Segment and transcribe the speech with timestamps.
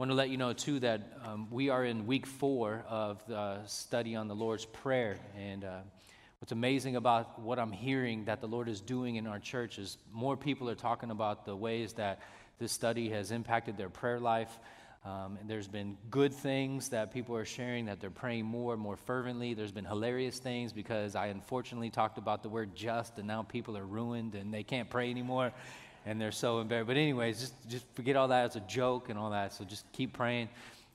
[0.00, 3.58] want to let you know, too, that um, we are in week four of the
[3.66, 5.18] study on the Lord's Prayer.
[5.38, 5.80] And uh,
[6.38, 9.98] what's amazing about what I'm hearing that the Lord is doing in our church is
[10.10, 12.20] more people are talking about the ways that
[12.58, 14.58] this study has impacted their prayer life.
[15.04, 18.80] Um, and there's been good things that people are sharing that they're praying more and
[18.80, 19.52] more fervently.
[19.52, 23.76] There's been hilarious things because I unfortunately talked about the word just, and now people
[23.76, 25.52] are ruined and they can't pray anymore
[26.06, 26.88] and they're so embarrassed.
[26.88, 29.52] But anyways, just just forget all that as a joke and all that.
[29.52, 30.48] So just keep praying.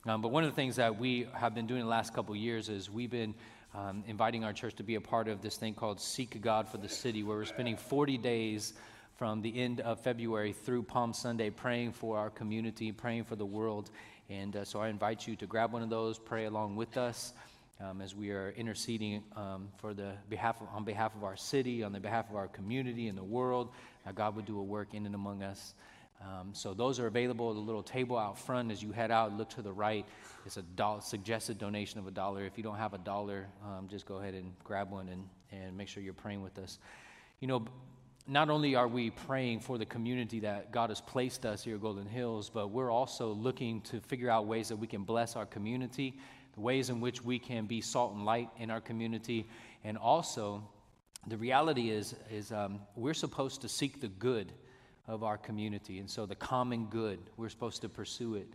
[0.06, 2.68] Um, but one of the things that we have been doing the last couple years
[2.68, 3.34] is we've been
[3.74, 6.78] um, inviting our church to be a part of this thing called Seek God for
[6.78, 8.74] the City, where we're spending 40 days
[9.16, 13.46] from the end of February through Palm Sunday praying for our community, praying for the
[13.46, 13.90] world.
[14.28, 17.32] And uh, so I invite you to grab one of those, pray along with us.
[17.78, 21.82] Um, as we are interceding um, for the behalf of, on behalf of our city,
[21.82, 23.68] on the behalf of our community and the world,
[24.14, 25.74] God would do a work in and among us.
[26.22, 28.72] Um, so those are available at the little table out front.
[28.72, 30.06] As you head out, look to the right.
[30.46, 32.44] It's a dollar, suggested donation of a dollar.
[32.44, 35.76] If you don't have a dollar, um, just go ahead and grab one and, and
[35.76, 36.78] make sure you're praying with us.
[37.40, 37.66] You know,
[38.26, 41.80] not only are we praying for the community that God has placed us here at
[41.80, 45.46] Golden Hills, but we're also looking to figure out ways that we can bless our
[45.46, 46.18] community,
[46.56, 49.46] the ways in which we can be salt and light in our community,
[49.84, 50.62] and also
[51.28, 54.52] the reality is, is um, we're supposed to seek the good
[55.08, 55.98] of our community.
[55.98, 58.48] And so the common good, we're supposed to pursue it.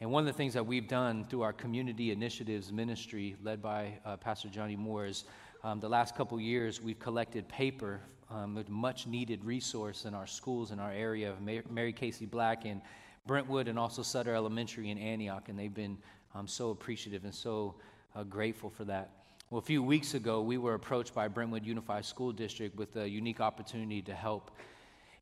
[0.00, 3.98] And one of the things that we've done through our community initiatives ministry, led by
[4.04, 5.24] uh, Pastor Johnny Moore, is
[5.64, 10.26] um, the last couple years we've collected paper um, with much needed resource in our
[10.26, 12.82] schools in our area of Mary Casey Black and
[13.26, 15.48] Brentwood and also Sutter Elementary in Antioch.
[15.48, 15.96] And they've been
[16.36, 17.74] um, so appreciative and so
[18.14, 19.10] uh, grateful for that.
[19.50, 23.08] Well, a few weeks ago, we were approached by Brentwood Unified School District with a
[23.08, 24.50] unique opportunity to help,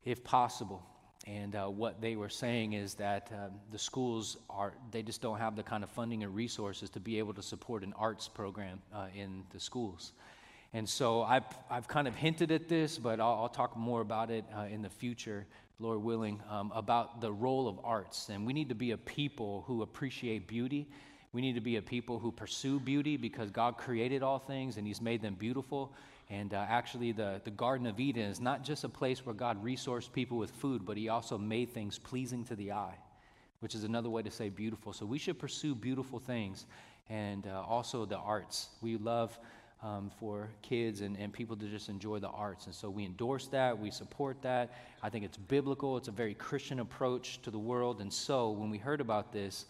[0.03, 0.81] if possible.
[1.27, 5.39] And uh, what they were saying is that uh, the schools are, they just don't
[5.39, 8.79] have the kind of funding and resources to be able to support an arts program
[8.93, 10.13] uh, in the schools.
[10.73, 14.29] And so I've, I've kind of hinted at this, but I'll, I'll talk more about
[14.29, 15.45] it uh, in the future,
[15.79, 18.29] Lord willing, um, about the role of arts.
[18.29, 20.87] And we need to be a people who appreciate beauty
[21.35, 24.87] we need to be a people who pursue beauty because God created all things and
[24.87, 25.91] He's made them beautiful.
[26.29, 29.61] And uh, actually, the, the Garden of Eden is not just a place where God
[29.61, 32.95] resourced people with food, but He also made things pleasing to the eye,
[33.59, 34.93] which is another way to say beautiful.
[34.93, 36.67] So we should pursue beautiful things
[37.09, 38.69] and uh, also the arts.
[38.81, 39.37] We love
[39.85, 42.65] um, for kids and, and people to just enjoy the arts.
[42.65, 44.73] And so we endorse that, we support that.
[45.03, 48.01] I think it's biblical, it's a very Christian approach to the world.
[48.01, 49.65] And so when we heard about this,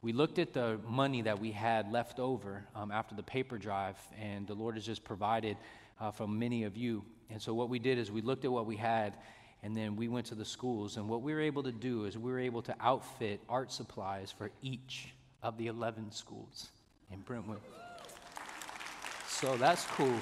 [0.00, 3.98] we looked at the money that we had left over um, after the paper drive,
[4.18, 5.58] and the Lord has just provided
[6.00, 7.04] uh, from many of you.
[7.28, 9.12] And so, what we did is we looked at what we had,
[9.62, 10.96] and then we went to the schools.
[10.96, 14.32] And what we were able to do is we were able to outfit art supplies
[14.32, 15.08] for each
[15.42, 16.70] of the 11 schools
[17.12, 17.60] in Brentwood.
[19.40, 20.18] So, that's cool.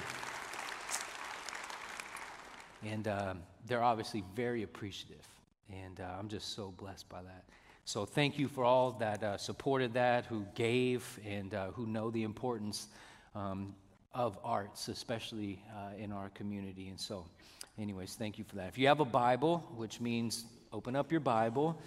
[2.85, 5.27] And um, they're obviously very appreciative.
[5.69, 7.43] And uh, I'm just so blessed by that.
[7.89, 12.11] So thank you for all that uh, supported that, who gave, and uh, who know
[12.11, 12.87] the importance
[13.33, 13.75] um,
[14.13, 16.89] of arts, especially uh, in our community.
[16.89, 17.25] And so,
[17.79, 18.67] anyways, thank you for that.
[18.67, 21.81] If you have a Bible, which means open up your Bible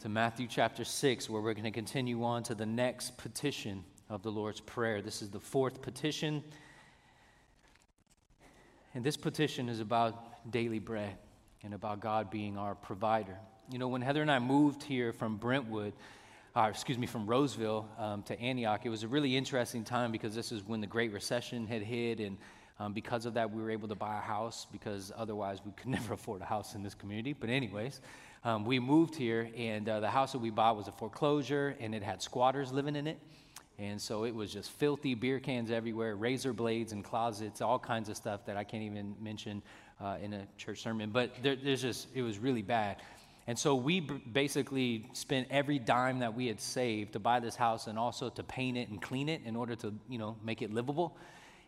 [0.00, 4.22] to Matthew chapter 6, where we're going to continue on to the next petition of
[4.22, 5.00] the Lord's Prayer.
[5.00, 6.42] This is the fourth petition.
[8.96, 11.18] And this petition is about daily bread
[11.62, 13.36] and about God being our provider.
[13.70, 15.92] You know, when Heather and I moved here from Brentwood,
[16.56, 20.34] uh, excuse me, from Roseville um, to Antioch, it was a really interesting time because
[20.34, 22.38] this is when the Great Recession had hit, and
[22.80, 25.88] um, because of that, we were able to buy a house because otherwise we could
[25.90, 27.34] never afford a house in this community.
[27.34, 28.00] But, anyways,
[28.44, 31.94] um, we moved here, and uh, the house that we bought was a foreclosure, and
[31.94, 33.18] it had squatters living in it.
[33.78, 38.08] And so it was just filthy beer cans everywhere, razor blades and closets, all kinds
[38.08, 39.62] of stuff that I can't even mention
[40.00, 41.10] uh, in a church sermon.
[41.10, 42.96] But there, there's just, it was really bad.
[43.46, 47.54] And so we b- basically spent every dime that we had saved to buy this
[47.54, 50.62] house and also to paint it and clean it in order to, you know, make
[50.62, 51.16] it livable.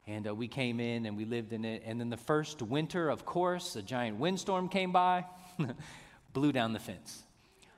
[0.06, 1.82] And uh, we came in and we lived in it.
[1.84, 5.26] And then the first winter, of course, a giant windstorm came by,
[6.32, 7.22] blew down the fence.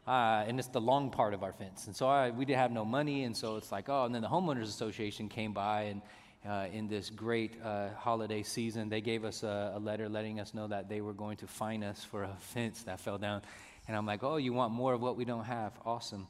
[0.06, 1.86] Uh, and it's the long part of our fence.
[1.86, 3.24] And so I, we didn't have no money.
[3.24, 6.02] And so it's like, oh, and then the Homeowners Association came by and
[6.48, 10.54] uh, in this great uh, holiday season, they gave us a, a, letter letting us
[10.54, 13.42] know that they were going to fine us for a fence that fell down.
[13.86, 15.72] And I'm like, oh, you want more of what we don't have?
[15.84, 16.26] Awesome.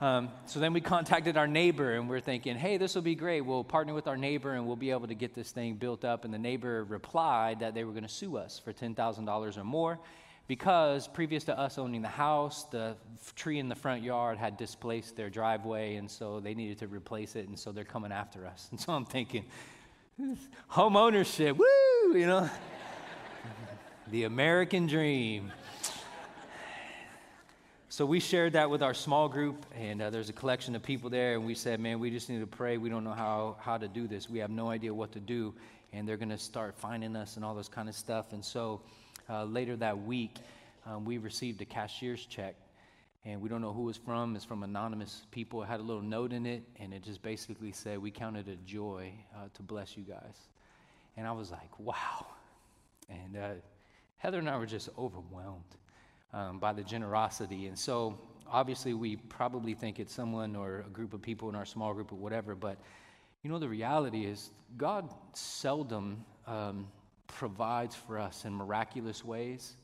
[0.00, 3.42] Um, so then we contacted our neighbor and we're thinking, hey, this will be great.
[3.42, 6.24] We'll partner with our neighbor and we'll be able to get this thing built up.
[6.24, 10.00] And the neighbor replied that they were going to sue us for $10,000 or more.
[10.48, 12.96] Because previous to us owning the house, the
[13.36, 17.36] tree in the front yard had displaced their driveway, and so they needed to replace
[17.36, 18.68] it, and so they're coming after us.
[18.72, 19.44] And so I'm thinking,
[20.68, 22.50] home ownership, woo, you know,
[24.10, 25.52] the American dream.
[27.88, 31.10] So we shared that with our small group, and uh, there's a collection of people
[31.10, 32.78] there, and we said, man, we just need to pray.
[32.78, 34.30] We don't know how, how to do this.
[34.30, 35.52] We have no idea what to do,
[35.92, 38.32] and they're going to start finding us and all this kind of stuff.
[38.32, 38.80] And so
[39.28, 40.36] uh, later that week,
[40.86, 42.54] um, we received a cashier's check,
[43.24, 44.34] and we don't know who it's from.
[44.36, 45.62] It's from anonymous people.
[45.62, 48.56] It had a little note in it, and it just basically said, we counted a
[48.56, 50.48] joy uh, to bless you guys.
[51.16, 52.26] And I was like, wow.
[53.08, 53.48] And uh,
[54.18, 55.62] Heather and I were just overwhelmed
[56.32, 57.66] um, by the generosity.
[57.66, 58.18] And so,
[58.50, 62.12] obviously, we probably think it's someone or a group of people in our small group
[62.12, 62.78] or whatever, but
[63.42, 66.86] you know, the reality is God seldom um,
[67.32, 69.74] provides for us in miraculous ways,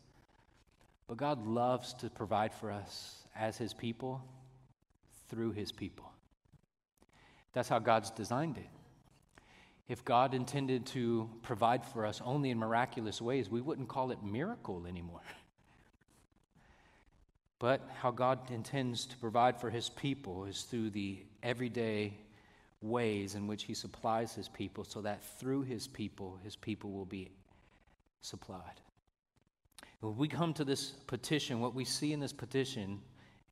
[1.06, 4.22] but God loves to provide for us as His people
[5.28, 6.12] through His people.
[7.52, 8.68] That's how God's designed it.
[9.88, 14.22] If God intended to provide for us only in miraculous ways, we wouldn't call it
[14.22, 15.22] miracle anymore.
[17.60, 22.14] But how God intends to provide for his people is through the everyday
[22.80, 27.04] ways in which he supplies his people so that through his people, his people will
[27.04, 27.30] be
[28.20, 28.80] supplied.
[30.00, 33.00] When we come to this petition, what we see in this petition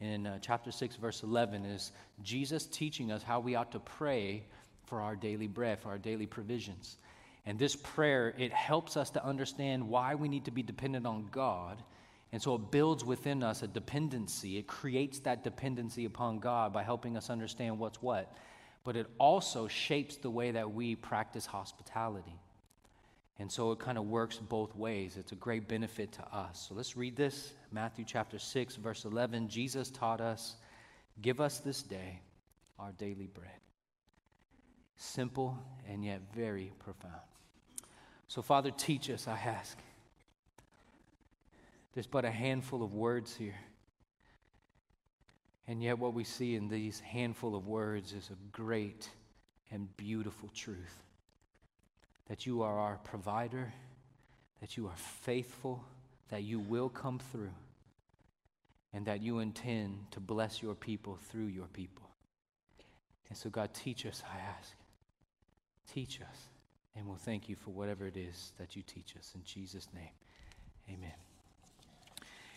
[0.01, 1.93] in uh, chapter 6, verse 11, is
[2.23, 4.45] Jesus teaching us how we ought to pray
[4.85, 6.99] for our daily bread, for our daily provisions.
[7.47, 11.29] And this prayer, it helps us to understand why we need to be dependent on
[11.33, 11.83] God
[12.33, 14.59] and so it builds within us a dependency.
[14.59, 18.35] It creates that dependency upon God by helping us understand what's what.
[18.87, 22.39] But it also shapes the way that we practice hospitality.
[23.37, 25.17] And so it kind of works both ways.
[25.19, 26.67] It's a great benefit to us.
[26.69, 29.49] So let's read this Matthew chapter 6, verse 11.
[29.49, 30.55] Jesus taught us,
[31.21, 32.21] Give us this day
[32.79, 33.51] our daily bread.
[34.97, 37.15] Simple and yet very profound.
[38.29, 39.77] So, Father, teach us, I ask.
[41.93, 43.57] There's but a handful of words here.
[45.69, 49.09] And yet, what we see in these handful of words is a great
[49.71, 51.03] and beautiful truth
[52.29, 53.73] that you are our provider,
[54.61, 55.85] that you are faithful,
[56.29, 57.53] that you will come through,
[58.93, 62.09] and that you intend to bless your people through your people.
[63.29, 64.73] And so, God, teach us, I ask.
[65.93, 66.49] Teach us.
[66.95, 69.33] And we'll thank you for whatever it is that you teach us.
[69.35, 70.11] In Jesus' name,
[70.89, 71.13] amen.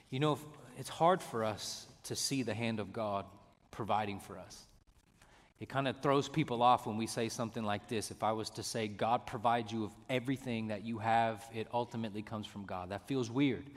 [0.10, 0.40] You know,
[0.78, 3.26] it's hard for us to see the hand of God
[3.70, 4.66] providing for us.
[5.60, 8.10] It kind of throws people off when we say something like this.
[8.10, 12.24] If I was to say, God provides you with everything that you have, it ultimately
[12.24, 12.90] comes from God.
[12.90, 13.70] That feels weird.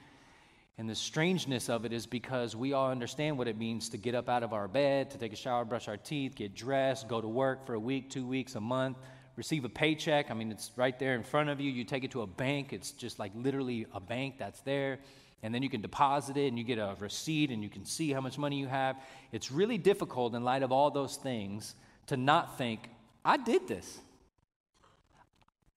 [0.78, 4.14] And the strangeness of it is because we all understand what it means to get
[4.14, 7.20] up out of our bed, to take a shower, brush our teeth, get dressed, go
[7.20, 8.96] to work for a week, two weeks, a month,
[9.36, 10.30] receive a paycheck.
[10.30, 11.70] I mean, it's right there in front of you.
[11.70, 15.00] You take it to a bank, it's just like literally a bank that's there
[15.42, 18.12] and then you can deposit it and you get a receipt and you can see
[18.12, 18.96] how much money you have.
[19.32, 21.74] It's really difficult in light of all those things
[22.06, 22.88] to not think,
[23.24, 23.98] I did this.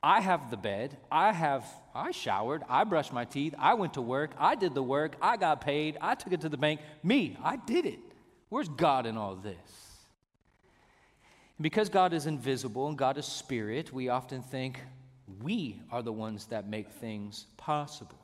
[0.03, 0.97] I have the bed.
[1.11, 1.65] I have
[1.95, 5.37] I showered, I brushed my teeth, I went to work, I did the work, I
[5.37, 6.81] got paid, I took it to the bank.
[7.01, 7.99] Me, I did it.
[8.49, 9.85] Where's God in all this?
[11.61, 14.81] because God is invisible and God is spirit, we often think
[15.41, 18.19] we are the ones that make things possible.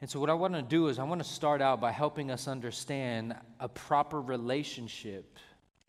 [0.00, 2.30] And so, what I want to do is, I want to start out by helping
[2.30, 5.38] us understand a proper relationship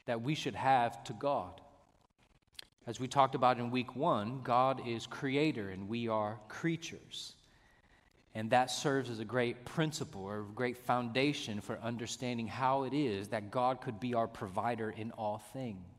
[0.06, 1.60] that we should have to God.
[2.86, 7.34] As we talked about in week one, God is creator and we are creatures.
[8.34, 12.94] And that serves as a great principle or a great foundation for understanding how it
[12.94, 15.97] is that God could be our provider in all things.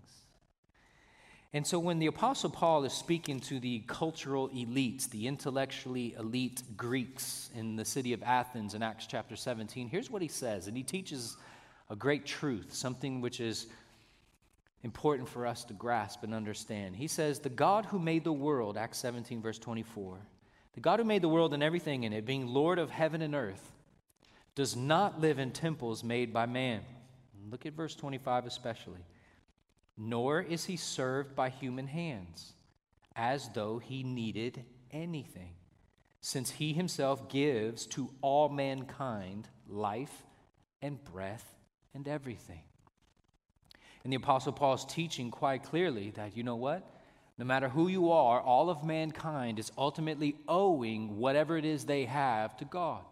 [1.55, 6.63] And so, when the Apostle Paul is speaking to the cultural elites, the intellectually elite
[6.77, 10.67] Greeks in the city of Athens in Acts chapter 17, here's what he says.
[10.67, 11.39] And he teaches
[11.89, 13.67] a great truth, something which is
[14.83, 16.97] important for us to grasp and understand.
[16.97, 20.19] He says, The God who made the world, Acts 17, verse 24,
[20.75, 23.35] the God who made the world and everything in it, being Lord of heaven and
[23.35, 23.73] earth,
[24.55, 26.83] does not live in temples made by man.
[27.51, 29.01] Look at verse 25 especially
[29.99, 32.55] nor is he served by human hands,
[33.17, 35.55] as though he needed anything,
[36.21, 40.23] since he himself gives to all mankind life
[40.81, 41.55] and breath
[41.95, 42.63] and everything.
[44.05, 46.89] And the Apostle Paul is teaching quite clearly that, you know what?
[47.39, 52.05] no matter who you are, all of mankind is ultimately owing whatever it is they
[52.05, 53.05] have to God.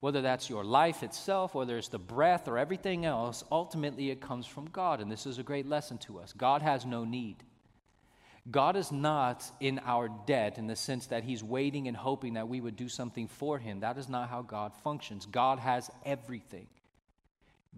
[0.00, 4.46] Whether that's your life itself, whether it's the breath or everything else, ultimately it comes
[4.46, 5.00] from God.
[5.00, 6.32] And this is a great lesson to us.
[6.32, 7.36] God has no need.
[8.50, 12.48] God is not in our debt in the sense that He's waiting and hoping that
[12.48, 13.80] we would do something for Him.
[13.80, 15.26] That is not how God functions.
[15.26, 16.68] God has everything.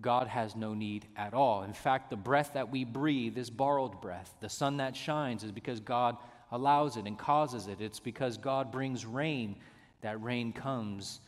[0.00, 1.62] God has no need at all.
[1.64, 4.34] In fact, the breath that we breathe is borrowed breath.
[4.40, 6.16] The sun that shines is because God
[6.52, 7.80] allows it and causes it.
[7.80, 9.56] It's because God brings rain
[10.02, 11.20] that rain comes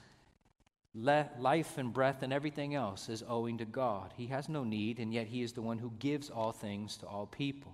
[0.94, 4.12] life and breath and everything else is owing to God.
[4.16, 7.06] He has no need, and yet He is the one who gives all things to
[7.06, 7.72] all people.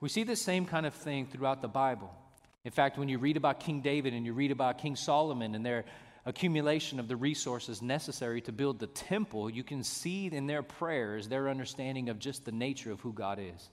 [0.00, 2.10] We see the same kind of thing throughout the Bible.
[2.64, 5.64] In fact, when you read about King David and you read about King Solomon and
[5.64, 5.84] their
[6.24, 11.28] accumulation of the resources necessary to build the temple, you can see in their prayers
[11.28, 13.70] their understanding of just the nature of who God is.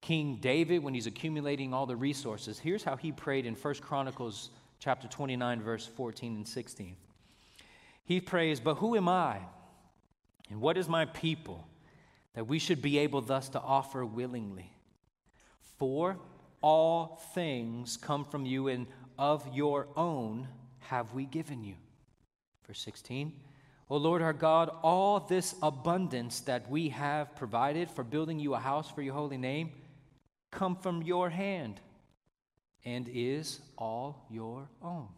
[0.00, 4.50] King David, when he's accumulating all the resources, here's how he prayed in 1 Chronicles
[4.78, 6.96] chapter 29, verse 14 and 16.
[8.08, 9.36] He prays, But who am I?
[10.48, 11.68] And what is my people
[12.32, 14.72] that we should be able thus to offer willingly?
[15.76, 16.16] For
[16.62, 18.86] all things come from you, and
[19.18, 20.48] of your own
[20.78, 21.74] have we given you.
[22.66, 23.30] Verse 16.
[23.90, 28.58] O Lord our God, all this abundance that we have provided for building you a
[28.58, 29.70] house for your holy name
[30.50, 31.78] come from your hand
[32.86, 35.08] and is all your own.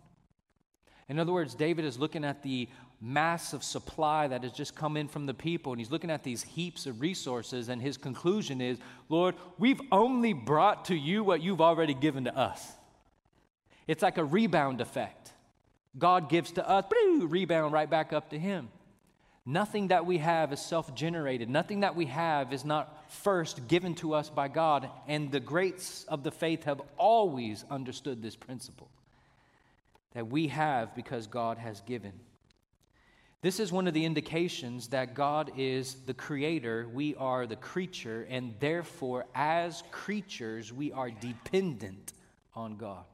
[1.11, 2.69] In other words, David is looking at the
[3.00, 6.45] massive supply that has just come in from the people, and he's looking at these
[6.45, 11.61] heaps of resources, and his conclusion is Lord, we've only brought to you what you've
[11.61, 12.64] already given to us.
[13.88, 15.33] It's like a rebound effect.
[15.99, 16.85] God gives to us,
[17.19, 18.69] rebound right back up to him.
[19.45, 21.50] Nothing that we have is self generated.
[21.50, 24.88] Nothing that we have is not first given to us by God.
[25.09, 28.93] And the greats of the faith have always understood this principle
[30.14, 32.12] that we have because God has given.
[33.43, 38.26] This is one of the indications that God is the creator, we are the creature,
[38.29, 42.12] and therefore, as creatures, we are dependent
[42.55, 43.05] on God.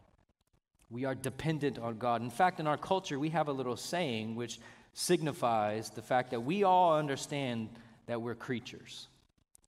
[0.91, 2.23] We are dependent on God.
[2.23, 4.59] In fact, in our culture, we have a little saying which
[4.95, 7.69] signifies the fact that we all understand
[8.07, 9.07] that we're creatures,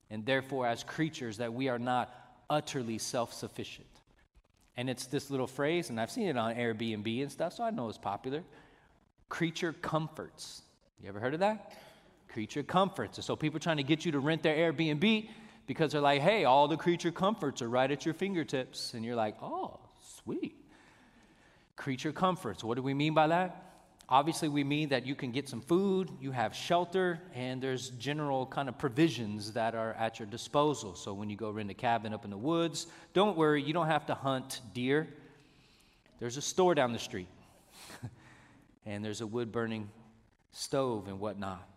[0.09, 2.13] and therefore, as creatures, that we are not
[2.49, 3.87] utterly self sufficient.
[4.79, 7.69] And it's this little phrase, and I've seen it on Airbnb and stuff, so I
[7.69, 8.43] know it's popular.
[9.27, 10.61] Creature comforts.
[11.03, 11.73] You ever heard of that?
[12.29, 13.21] Creature comforts.
[13.25, 15.27] So people are trying to get you to rent their Airbnb
[15.67, 18.93] because they're like, hey, all the creature comforts are right at your fingertips.
[18.93, 19.81] And you're like, oh,
[20.23, 20.55] sweet.
[21.75, 22.63] Creature comforts.
[22.63, 23.68] What do we mean by that?
[24.11, 28.47] Obviously, we mean that you can get some food, you have shelter, and there's general
[28.47, 30.95] kind of provisions that are at your disposal.
[30.95, 33.85] So when you go rent a cabin up in the woods, don't worry, you don't
[33.85, 35.07] have to hunt deer.
[36.19, 37.27] There's a store down the street,
[38.85, 39.91] and there's a wood burning
[40.53, 41.69] stove and whatnot.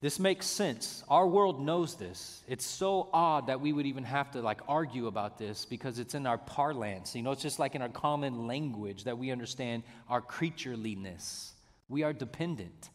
[0.00, 1.02] This makes sense.
[1.08, 2.44] Our world knows this.
[2.46, 6.14] It's so odd that we would even have to like argue about this because it's
[6.14, 7.16] in our parlance.
[7.16, 11.54] You know, it's just like in our common language that we understand our creatureliness.
[11.88, 12.90] We are dependent.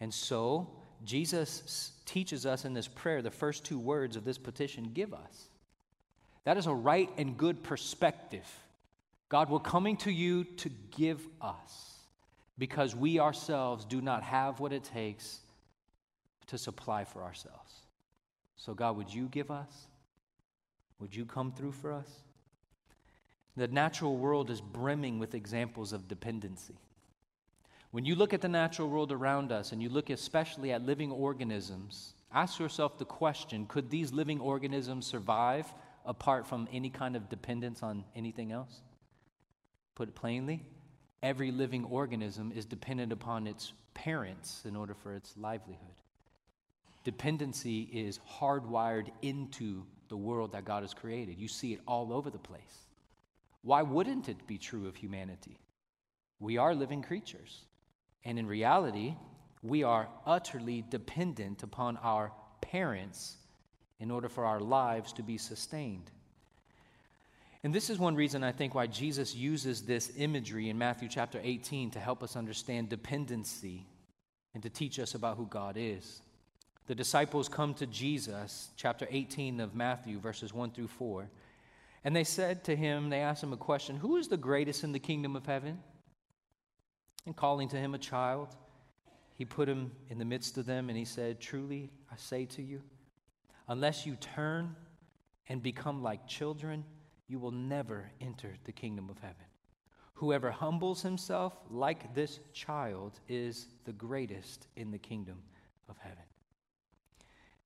[0.00, 0.70] And so,
[1.04, 5.48] Jesus teaches us in this prayer the first two words of this petition give us.
[6.44, 8.46] That is a right and good perspective.
[9.28, 11.92] God, we're coming to you to give us
[12.58, 15.40] because we ourselves do not have what it takes
[16.48, 17.74] to supply for ourselves.
[18.56, 19.86] So, God, would you give us?
[20.98, 22.08] Would you come through for us?
[23.56, 26.76] The natural world is brimming with examples of dependency.
[27.92, 31.12] When you look at the natural world around us and you look especially at living
[31.12, 35.66] organisms, ask yourself the question could these living organisms survive
[36.06, 38.80] apart from any kind of dependence on anything else?
[39.94, 40.62] Put it plainly,
[41.22, 45.94] every living organism is dependent upon its parents in order for its livelihood.
[47.04, 51.38] Dependency is hardwired into the world that God has created.
[51.38, 52.86] You see it all over the place.
[53.60, 55.58] Why wouldn't it be true of humanity?
[56.40, 57.66] We are living creatures.
[58.24, 59.14] And in reality,
[59.62, 63.36] we are utterly dependent upon our parents
[64.00, 66.10] in order for our lives to be sustained.
[67.64, 71.40] And this is one reason I think why Jesus uses this imagery in Matthew chapter
[71.42, 73.86] 18 to help us understand dependency
[74.54, 76.22] and to teach us about who God is.
[76.86, 81.28] The disciples come to Jesus, chapter 18 of Matthew, verses 1 through 4,
[82.04, 84.90] and they said to him, they asked him a question Who is the greatest in
[84.90, 85.78] the kingdom of heaven?
[87.26, 88.48] And calling to him a child,
[89.34, 92.62] he put him in the midst of them and he said, Truly, I say to
[92.62, 92.82] you,
[93.68, 94.74] unless you turn
[95.48, 96.84] and become like children,
[97.28, 99.46] you will never enter the kingdom of heaven.
[100.14, 105.38] Whoever humbles himself like this child is the greatest in the kingdom
[105.88, 106.24] of heaven.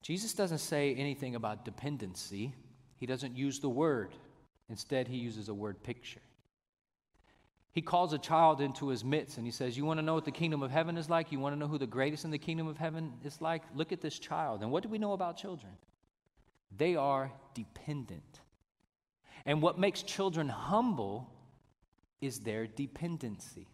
[0.03, 2.55] Jesus doesn't say anything about dependency,
[2.97, 4.15] he doesn't use the word.
[4.69, 6.23] Instead, he uses a word picture.
[7.77, 10.25] He calls a child into his midst and he says, You want to know what
[10.25, 11.31] the kingdom of heaven is like?
[11.31, 13.63] You want to know who the greatest in the kingdom of heaven is like?
[13.75, 14.63] Look at this child.
[14.63, 15.75] And what do we know about children?
[16.75, 18.41] They are dependent.
[19.45, 21.31] And what makes children humble
[22.23, 23.69] is their dependency.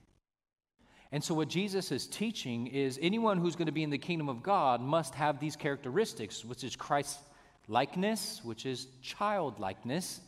[1.12, 4.28] And so, what Jesus is teaching is anyone who's going to be in the kingdom
[4.28, 7.20] of God must have these characteristics, which is Christ
[7.68, 10.20] likeness, which is childlikeness,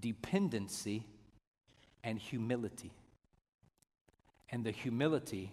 [0.00, 1.04] dependency,
[2.04, 2.92] and humility.
[4.50, 5.52] And the humility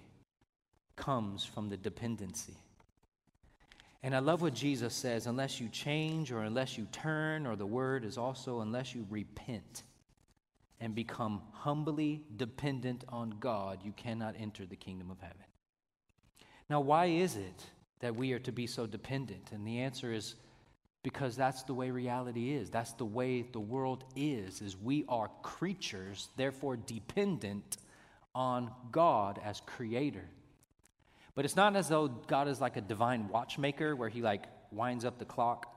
[0.96, 2.58] comes from the dependency.
[4.04, 7.66] And I love what Jesus says unless you change or unless you turn, or the
[7.66, 9.84] word is also unless you repent
[10.82, 15.46] and become humbly dependent on God, you cannot enter the kingdom of heaven.
[16.70, 17.66] Now, why is it
[18.02, 19.52] that we are to be so dependent?
[19.54, 20.36] And the answer is
[21.04, 22.70] because that's the way reality is.
[22.70, 27.78] That's the way the world is is we are creatures, therefore dependent
[28.36, 30.26] on God as creator.
[31.36, 35.06] But it's not as though God is like a divine watchmaker where he like winds
[35.06, 35.68] up the clock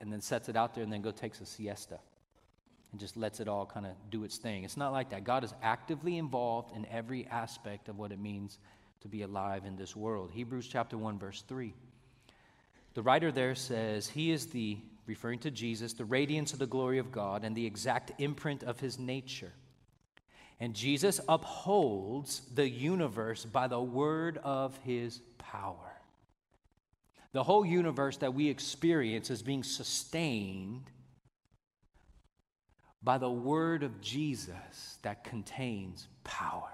[0.00, 1.98] and then sets it out there and then go takes a siesta
[2.92, 4.64] and just lets it all kind of do its thing.
[4.64, 5.24] It's not like that.
[5.24, 8.58] God is actively involved in every aspect of what it means
[9.00, 10.30] to be alive in this world.
[10.32, 11.74] Hebrews chapter 1 verse 3.
[12.94, 16.98] The writer there says, He is the, referring to Jesus, the radiance of the glory
[16.98, 19.52] of God and the exact imprint of his nature
[20.60, 25.92] and Jesus upholds the universe by the word of his power.
[27.32, 30.90] The whole universe that we experience is being sustained
[33.02, 36.72] by the word of Jesus that contains power.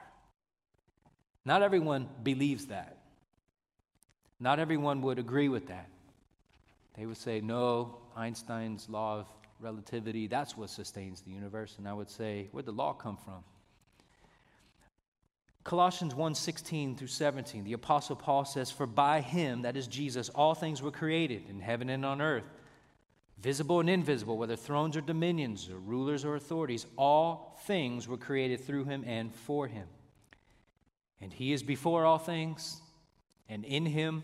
[1.44, 2.98] Not everyone believes that.
[4.40, 5.90] Not everyone would agree with that.
[6.96, 9.26] They would say, no, Einstein's law of
[9.60, 11.74] relativity, that's what sustains the universe.
[11.78, 13.44] And I would say, where'd the law come from?
[15.64, 20.28] Colossians 1 16 through 17, the Apostle Paul says, For by him, that is Jesus,
[20.28, 22.44] all things were created in heaven and on earth,
[23.40, 28.60] visible and invisible, whether thrones or dominions or rulers or authorities, all things were created
[28.60, 29.88] through him and for him.
[31.22, 32.82] And he is before all things,
[33.48, 34.22] and in him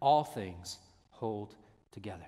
[0.00, 0.78] all things
[1.10, 1.54] hold
[1.92, 2.26] together.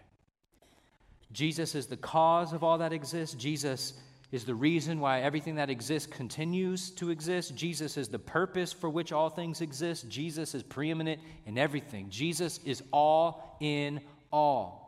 [1.32, 3.34] Jesus is the cause of all that exists.
[3.36, 3.94] Jesus
[4.32, 7.54] is the reason why everything that exists continues to exist.
[7.54, 10.08] Jesus is the purpose for which all things exist.
[10.08, 12.10] Jesus is preeminent in everything.
[12.10, 14.00] Jesus is all in
[14.32, 14.80] all.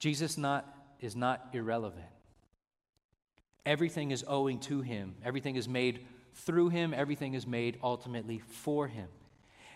[0.00, 0.66] Jesus not,
[1.00, 2.04] is not irrelevant.
[3.64, 6.04] Everything is owing to him, everything is made
[6.34, 9.08] through him, everything is made ultimately for him.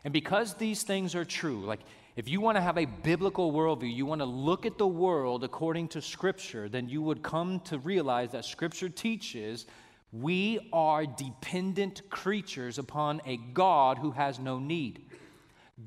[0.04, 1.80] And because these things are true, like
[2.16, 5.44] if you want to have a biblical worldview, you want to look at the world
[5.44, 9.66] according to Scripture, then you would come to realize that Scripture teaches
[10.12, 15.04] we are dependent creatures upon a God who has no need.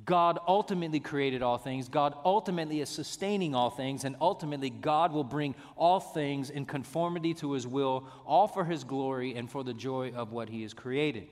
[0.05, 1.89] God ultimately created all things.
[1.89, 4.05] God ultimately is sustaining all things.
[4.05, 8.85] And ultimately, God will bring all things in conformity to his will, all for his
[8.85, 11.27] glory and for the joy of what he has created.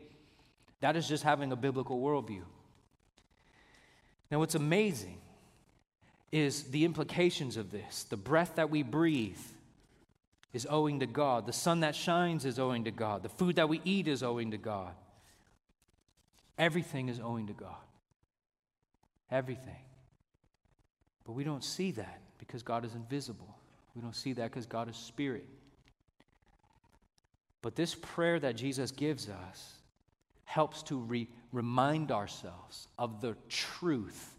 [0.81, 2.41] That is just having a biblical worldview.
[4.31, 5.17] Now, what's amazing
[6.31, 8.03] is the implications of this.
[8.03, 9.39] The breath that we breathe
[10.53, 13.69] is owing to God, the sun that shines is owing to God, the food that
[13.69, 14.93] we eat is owing to God.
[16.57, 17.75] Everything is owing to God.
[19.31, 19.81] Everything.
[21.23, 23.55] But we don't see that because God is invisible.
[23.95, 25.45] We don't see that because God is spirit.
[27.61, 29.73] But this prayer that Jesus gives us
[30.45, 34.35] helps to re- remind ourselves of the truth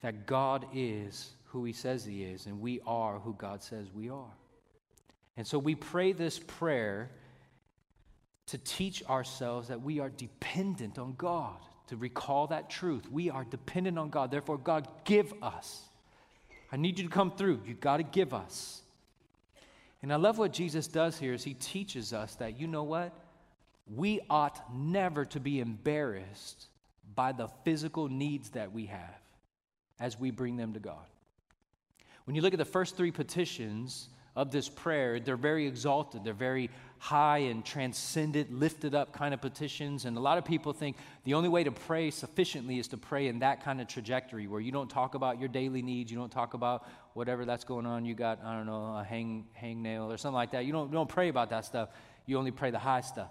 [0.00, 4.08] that God is who He says He is, and we are who God says we
[4.08, 4.36] are.
[5.36, 7.10] And so we pray this prayer
[8.46, 13.10] to teach ourselves that we are dependent on God, to recall that truth.
[13.10, 14.30] We are dependent on God.
[14.30, 15.82] Therefore, God, give us.
[16.70, 17.60] I need you to come through.
[17.66, 18.82] You've got to give us.
[20.02, 23.12] And I love what Jesus does here is he teaches us that, you know what?
[23.94, 26.66] We ought never to be embarrassed
[27.14, 29.20] by the physical needs that we have
[30.00, 31.06] as we bring them to God.
[32.24, 36.24] When you look at the first three petitions of this prayer, they're very exalted.
[36.24, 40.04] They're very high and transcendent, lifted up kind of petitions.
[40.04, 43.26] And a lot of people think the only way to pray sufficiently is to pray
[43.26, 46.32] in that kind of trajectory where you don't talk about your daily needs, you don't
[46.32, 48.06] talk about whatever that's going on.
[48.06, 50.64] You got, I don't know, a hang, hang nail or something like that.
[50.64, 51.90] You don't, you don't pray about that stuff.
[52.24, 53.28] You only pray the high stuff.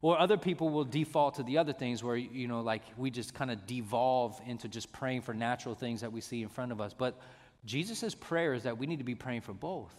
[0.00, 3.34] Or other people will default to the other things where, you know, like we just
[3.34, 6.80] kind of devolve into just praying for natural things that we see in front of
[6.80, 6.94] us.
[6.94, 7.20] But
[7.64, 9.94] Jesus' prayer is that we need to be praying for both.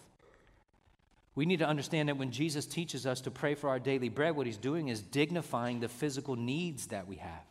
[1.36, 4.36] We need to understand that when Jesus teaches us to pray for our daily bread,
[4.36, 7.44] what he's doing is dignifying the physical needs that we have.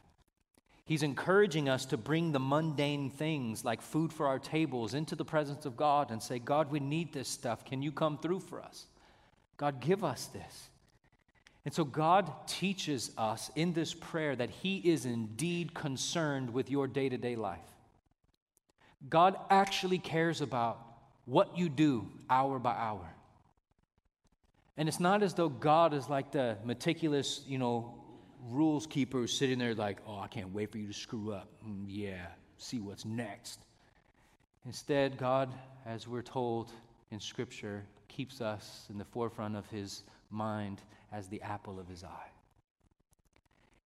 [0.84, 5.24] He's encouraging us to bring the mundane things like food for our tables into the
[5.24, 7.64] presence of God and say, God, we need this stuff.
[7.64, 8.86] Can you come through for us?
[9.58, 10.70] God, give us this.
[11.68, 16.86] And so God teaches us in this prayer that He is indeed concerned with your
[16.86, 17.68] day to day life.
[19.10, 20.78] God actually cares about
[21.26, 23.06] what you do hour by hour.
[24.78, 28.02] And it's not as though God is like the meticulous, you know,
[28.48, 31.50] rules keeper sitting there like, oh, I can't wait for you to screw up.
[31.68, 33.60] Mm, yeah, see what's next.
[34.64, 35.52] Instead, God,
[35.84, 36.72] as we're told
[37.10, 40.80] in Scripture, keeps us in the forefront of His mind
[41.12, 42.30] as the apple of his eye.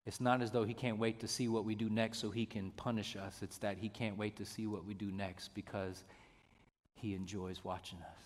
[0.04, 2.44] It's not as though he can't wait to see what we do next so he
[2.44, 3.38] can punish us.
[3.40, 6.02] It's that he can't wait to see what we do next because
[6.94, 8.18] he enjoys watching us.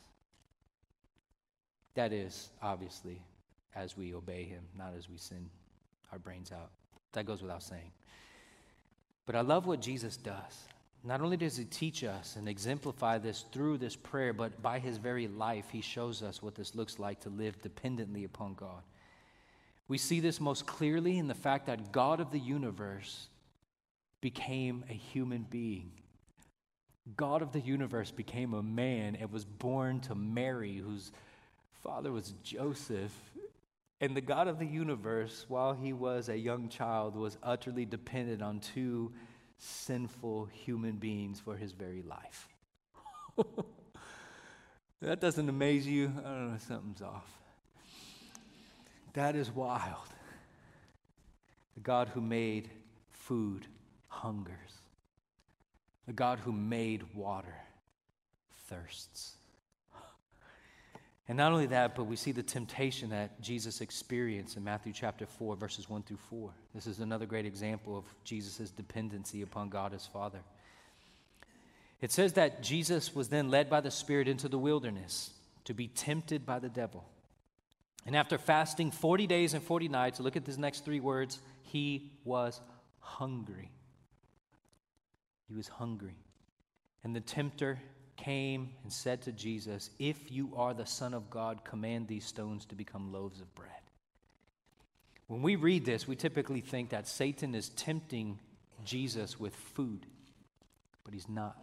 [1.94, 3.22] That is, obviously,
[3.74, 5.50] as we obey him, not as we sin
[6.12, 6.70] our brains out.
[7.12, 7.90] That goes without saying.
[9.26, 10.68] But I love what Jesus does.
[11.06, 14.98] Not only does he teach us and exemplify this through this prayer, but by his
[14.98, 18.82] very life, he shows us what this looks like to live dependently upon God.
[19.86, 23.28] We see this most clearly in the fact that God of the universe
[24.20, 25.92] became a human being.
[27.16, 31.12] God of the universe became a man and was born to Mary, whose
[31.84, 33.14] father was Joseph.
[34.00, 38.42] And the God of the universe, while he was a young child, was utterly dependent
[38.42, 39.12] on two
[39.58, 42.48] sinful human beings for his very life.
[45.00, 46.12] that doesn't amaze you?
[46.18, 47.30] I don't know, something's off.
[49.14, 50.08] That is wild.
[51.74, 52.70] The God who made
[53.10, 53.66] food
[54.08, 54.54] hungers,
[56.06, 57.54] the God who made water
[58.68, 59.35] thirsts.
[61.28, 65.26] And not only that, but we see the temptation that Jesus experienced in Matthew chapter
[65.26, 66.50] 4, verses 1 through 4.
[66.72, 70.38] This is another great example of Jesus' dependency upon God as Father.
[72.00, 75.30] It says that Jesus was then led by the Spirit into the wilderness
[75.64, 77.04] to be tempted by the devil.
[78.06, 82.12] And after fasting 40 days and 40 nights, look at these next three words he
[82.24, 82.60] was
[83.00, 83.72] hungry.
[85.48, 86.16] He was hungry.
[87.02, 87.80] And the tempter
[88.16, 92.64] came and said to Jesus, If you are the Son of God, command these stones
[92.66, 93.70] to become loaves of bread.
[95.26, 98.38] When we read this, we typically think that Satan is tempting
[98.84, 100.06] Jesus with food,
[101.04, 101.56] but he's not.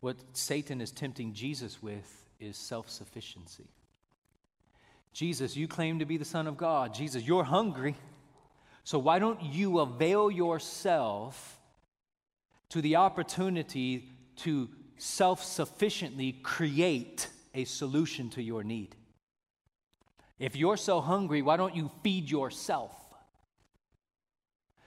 [0.00, 3.66] What Satan is tempting Jesus with is self sufficiency.
[5.12, 6.94] Jesus, you claim to be the Son of God.
[6.94, 7.96] Jesus, you're hungry.
[8.84, 11.58] So why don't you avail yourself
[12.70, 18.94] to the opportunity to self sufficiently create a solution to your need.
[20.38, 22.92] If you're so hungry, why don't you feed yourself?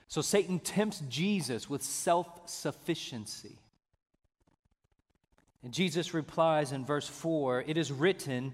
[0.08, 3.58] So Satan tempts Jesus with self sufficiency.
[5.64, 8.54] And Jesus replies in verse 4 It is written,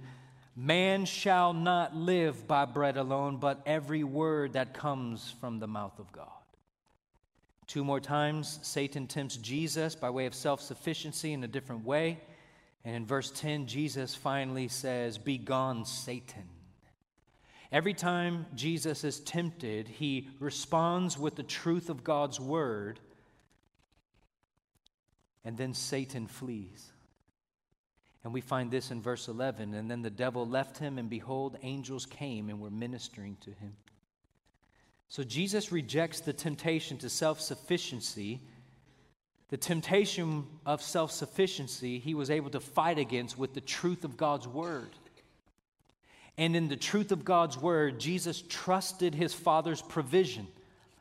[0.55, 5.97] Man shall not live by bread alone, but every word that comes from the mouth
[5.99, 6.36] of God.
[7.67, 12.19] Two more times, Satan tempts Jesus by way of self sufficiency in a different way.
[12.85, 16.47] And in verse 10, Jesus finally says, Be gone, Satan.
[17.69, 23.01] Every time Jesus is tempted, he responds with the truth of God's word,
[25.43, 26.93] and then Satan flees.
[28.23, 29.73] And we find this in verse 11.
[29.73, 33.75] And then the devil left him, and behold, angels came and were ministering to him.
[35.09, 38.41] So Jesus rejects the temptation to self sufficiency.
[39.49, 44.17] The temptation of self sufficiency he was able to fight against with the truth of
[44.17, 44.89] God's word.
[46.37, 50.47] And in the truth of God's word, Jesus trusted his Father's provision.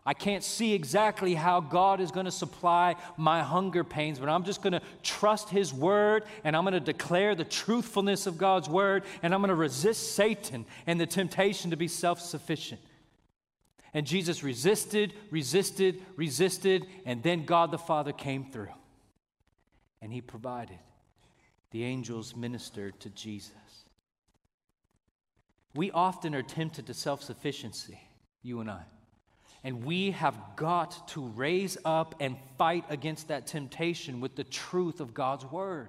[0.08, 4.44] I can't see exactly how God is going to supply my hunger pains, but I'm
[4.44, 8.68] just going to trust His word and I'm going to declare the truthfulness of God's
[8.68, 12.80] word and I'm going to resist Satan and the temptation to be self sufficient.
[13.96, 18.74] And Jesus resisted, resisted, resisted, and then God the Father came through.
[20.02, 20.78] And he provided.
[21.70, 23.54] the angels ministered to Jesus.
[25.74, 27.98] We often are tempted to self sufficiency,
[28.42, 28.82] you and I.
[29.64, 35.00] And we have got to raise up and fight against that temptation with the truth
[35.00, 35.88] of God's word.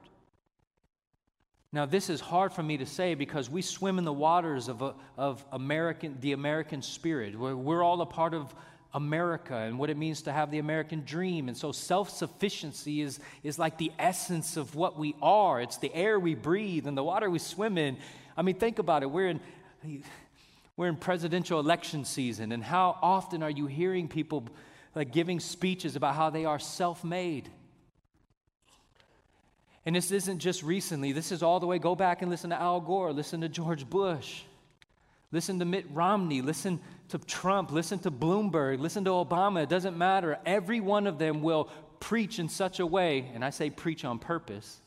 [1.78, 4.82] Now, this is hard for me to say because we swim in the waters of,
[4.82, 7.38] uh, of American, the American spirit.
[7.38, 8.52] We're, we're all a part of
[8.96, 11.48] America and what it means to have the American dream.
[11.48, 15.62] And so self sufficiency is, is like the essence of what we are.
[15.62, 17.98] It's the air we breathe and the water we swim in.
[18.36, 19.12] I mean, think about it.
[19.12, 19.40] We're in,
[20.78, 24.48] we're in presidential election season, and how often are you hearing people
[24.96, 27.52] like giving speeches about how they are self made?
[29.88, 31.80] And this isn't just recently, this is all the way.
[31.80, 34.42] Go back and listen to Al Gore, listen to George Bush,
[35.32, 39.64] listen to Mitt Romney, listen to Trump, listen to Bloomberg, listen to Obama.
[39.64, 40.40] It doesn't matter.
[40.46, 41.70] Every one of them will
[42.02, 44.82] preach in such a way, and I say preach on purpose.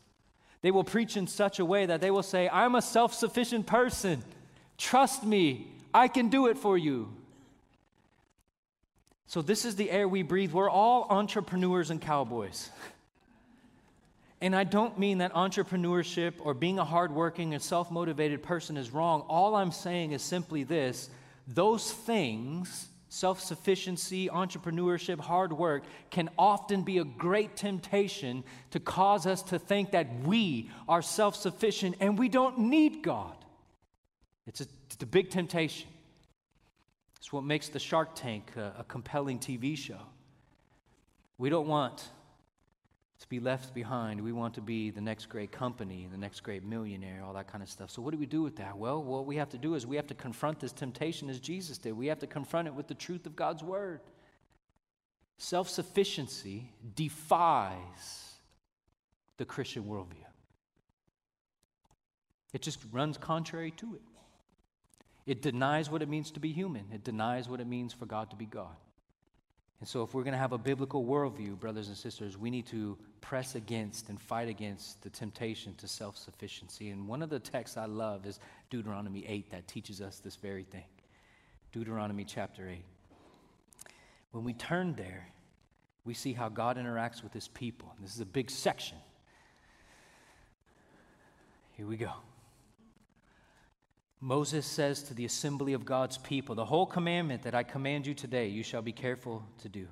[0.61, 3.67] They will preach in such a way that they will say, I'm a self sufficient
[3.67, 4.23] person.
[4.77, 7.11] Trust me, I can do it for you.
[9.29, 10.53] So, this is the air we breathe.
[10.53, 12.69] We're all entrepreneurs and cowboys.
[14.41, 18.91] And I don't mean that entrepreneurship or being a hardworking and self motivated person is
[18.91, 19.23] wrong.
[19.29, 21.11] All I'm saying is simply this
[21.47, 29.27] those things, self sufficiency, entrepreneurship, hard work, can often be a great temptation to cause
[29.27, 33.37] us to think that we are self sufficient and we don't need God.
[34.47, 35.89] It's a, it's a big temptation.
[37.19, 40.01] It's what makes the Shark Tank a, a compelling TV show.
[41.37, 42.09] We don't want
[43.21, 44.21] to be left behind.
[44.21, 47.63] We want to be the next great company, the next great millionaire, all that kind
[47.63, 47.91] of stuff.
[47.91, 48.77] So, what do we do with that?
[48.77, 51.79] Well, what we have to do is we have to confront this temptation as Jesus
[51.79, 51.93] did.
[51.93, 54.01] We have to confront it with the truth of God's word.
[55.37, 58.35] Self sufficiency defies
[59.37, 60.27] the Christian worldview,
[62.53, 64.03] it just runs contrary to it.
[65.27, 68.31] It denies what it means to be human, it denies what it means for God
[68.31, 68.77] to be God.
[69.81, 72.67] And so, if we're going to have a biblical worldview, brothers and sisters, we need
[72.67, 76.91] to press against and fight against the temptation to self sufficiency.
[76.91, 80.65] And one of the texts I love is Deuteronomy 8 that teaches us this very
[80.65, 80.85] thing.
[81.73, 82.85] Deuteronomy chapter 8.
[84.33, 85.29] When we turn there,
[86.05, 87.95] we see how God interacts with his people.
[88.01, 88.99] This is a big section.
[91.73, 92.13] Here we go.
[94.21, 98.13] Moses says to the assembly of God's people, The whole commandment that I command you
[98.13, 99.89] today, you shall be careful to do,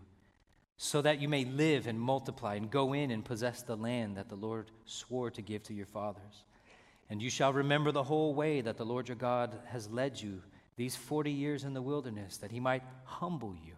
[0.77, 4.29] so that you may live and multiply and go in and possess the land that
[4.29, 6.45] the Lord swore to give to your fathers.
[7.09, 10.43] And you shall remember the whole way that the Lord your God has led you
[10.77, 13.75] these 40 years in the wilderness, that he might humble you,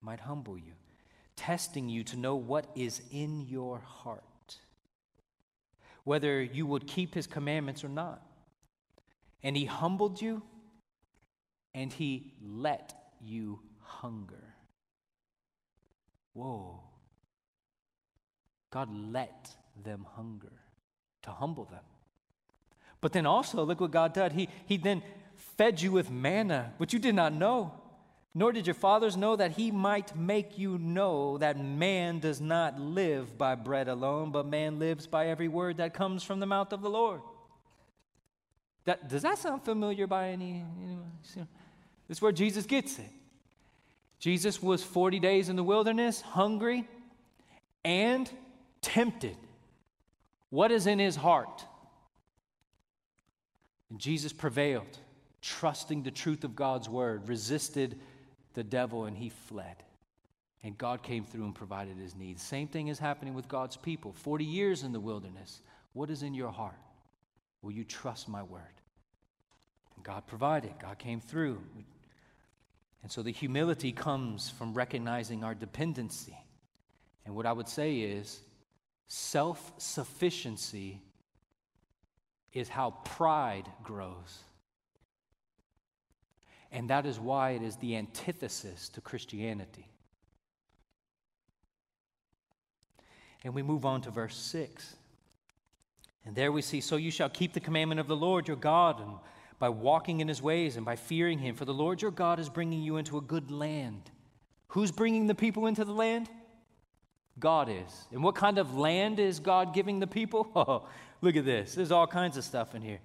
[0.00, 0.72] might humble you,
[1.34, 4.58] testing you to know what is in your heart,
[6.04, 8.22] whether you would keep his commandments or not.
[9.46, 10.42] And he humbled you,
[11.72, 14.56] and he let you hunger.
[16.32, 16.80] Whoa.
[18.72, 20.50] God let them hunger
[21.22, 21.84] to humble them.
[23.00, 24.32] But then also, look what God did.
[24.32, 25.04] He, he then
[25.56, 27.72] fed you with manna, which you did not know,
[28.34, 32.80] nor did your fathers know that he might make you know that man does not
[32.80, 36.72] live by bread alone, but man lives by every word that comes from the mouth
[36.72, 37.20] of the Lord.
[38.86, 40.64] That, does that sound familiar by any?
[40.82, 41.12] Anyone?
[42.08, 43.10] This is where Jesus gets it.
[44.18, 46.88] Jesus was 40 days in the wilderness, hungry
[47.84, 48.30] and
[48.80, 49.36] tempted.
[50.50, 51.64] What is in his heart?
[53.90, 54.98] And Jesus prevailed,
[55.42, 58.00] trusting the truth of God's word, resisted
[58.54, 59.76] the devil, and he fled.
[60.62, 62.42] And God came through and provided his needs.
[62.42, 64.12] Same thing is happening with God's people.
[64.12, 65.60] 40 years in the wilderness.
[65.92, 66.74] What is in your heart?
[67.66, 68.80] Will you trust my word?
[69.96, 71.60] And God provided, God came through.
[73.02, 76.38] And so the humility comes from recognizing our dependency.
[77.24, 78.38] And what I would say is
[79.08, 81.02] self sufficiency
[82.52, 84.44] is how pride grows.
[86.70, 89.88] And that is why it is the antithesis to Christianity.
[93.42, 94.94] And we move on to verse 6.
[96.26, 99.00] And there we see, So you shall keep the commandment of the Lord your God
[99.00, 99.12] and
[99.58, 101.54] by walking in his ways and by fearing him.
[101.54, 104.10] For the Lord your God is bringing you into a good land.
[104.68, 106.28] Who's bringing the people into the land?
[107.38, 108.06] God is.
[108.12, 110.48] And what kind of land is God giving the people?
[110.56, 110.88] Oh,
[111.22, 111.74] look at this.
[111.74, 112.98] There's all kinds of stuff in here.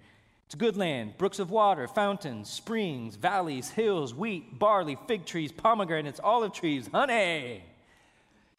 [0.45, 6.19] It's good land brooks of water, fountains, springs, valleys, hills, wheat, barley, fig trees, pomegranates,
[6.21, 7.63] olive trees, honey.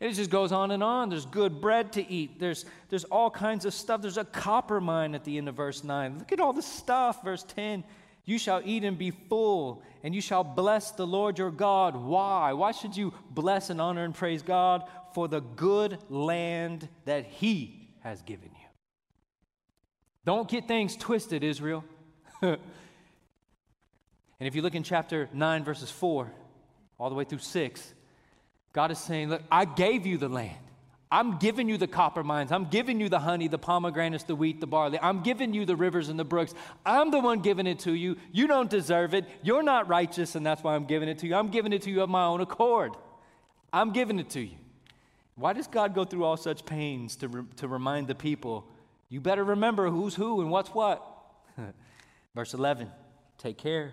[0.03, 1.11] And it just goes on and on.
[1.11, 2.41] There's good bread to eat.
[2.41, 4.03] There's, there's all kinds of stuff.
[4.03, 6.19] There's a copper mine at the end of verse 9.
[6.19, 7.23] Look at all the stuff.
[7.23, 7.85] Verse 10
[8.25, 11.95] You shall eat and be full, and you shall bless the Lord your God.
[11.95, 12.53] Why?
[12.53, 14.83] Why should you bless and honor and praise God?
[15.15, 18.67] For the good land that He has given you.
[20.25, 21.85] Don't get things twisted, Israel.
[22.43, 22.59] and
[24.41, 26.29] if you look in chapter 9, verses 4,
[26.99, 27.95] all the way through 6,
[28.73, 30.57] God is saying, Look, I gave you the land.
[31.11, 32.51] I'm giving you the copper mines.
[32.53, 34.99] I'm giving you the honey, the pomegranates, the wheat, the barley.
[35.03, 36.55] I'm giving you the rivers and the brooks.
[36.87, 38.17] I'm the one giving it to you.
[38.33, 39.27] You don't deserve it.
[39.43, 41.35] You're not righteous, and that's why I'm giving it to you.
[41.35, 42.97] I'm giving it to you of my own accord.
[43.75, 44.57] I'm giving it to you.
[45.35, 48.67] Why does God go through all such pains to, re- to remind the people,
[49.11, 51.07] you better remember who's who and what's what?
[52.35, 52.91] Verse 11
[53.37, 53.93] take care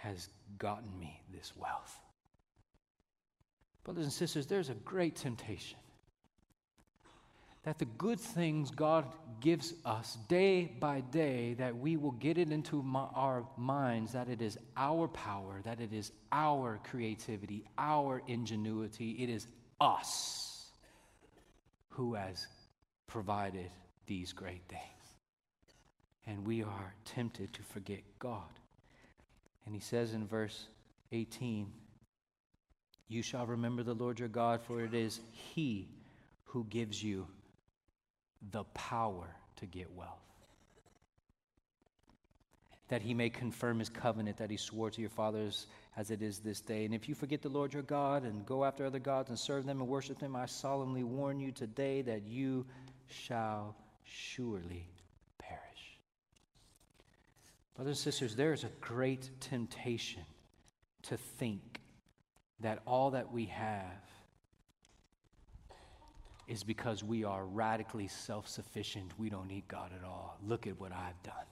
[0.00, 1.98] has gotten me this wealth.
[3.84, 5.78] Brothers and sisters, there's a great temptation
[7.64, 9.04] that the good things God
[9.40, 14.28] gives us day by day, that we will get it into my, our minds that
[14.28, 19.46] it is our power, that it is our creativity, our ingenuity, it is
[19.80, 20.70] us
[21.90, 22.46] who has
[23.06, 23.70] provided
[24.06, 24.82] these great things.
[26.26, 28.48] And we are tempted to forget God.
[29.68, 30.66] And he says in verse
[31.12, 31.70] 18,
[33.06, 35.90] You shall remember the Lord your God, for it is he
[36.44, 37.26] who gives you
[38.50, 39.26] the power
[39.56, 40.24] to get wealth.
[42.88, 45.66] That he may confirm his covenant that he swore to your fathers
[45.98, 46.86] as it is this day.
[46.86, 49.66] And if you forget the Lord your God and go after other gods and serve
[49.66, 52.64] them and worship them, I solemnly warn you today that you
[53.06, 54.88] shall surely
[57.78, 60.24] Brothers and sisters, there is a great temptation
[61.02, 61.80] to think
[62.58, 64.02] that all that we have
[66.48, 69.16] is because we are radically self sufficient.
[69.16, 70.40] We don't need God at all.
[70.44, 71.46] Look at what I've done.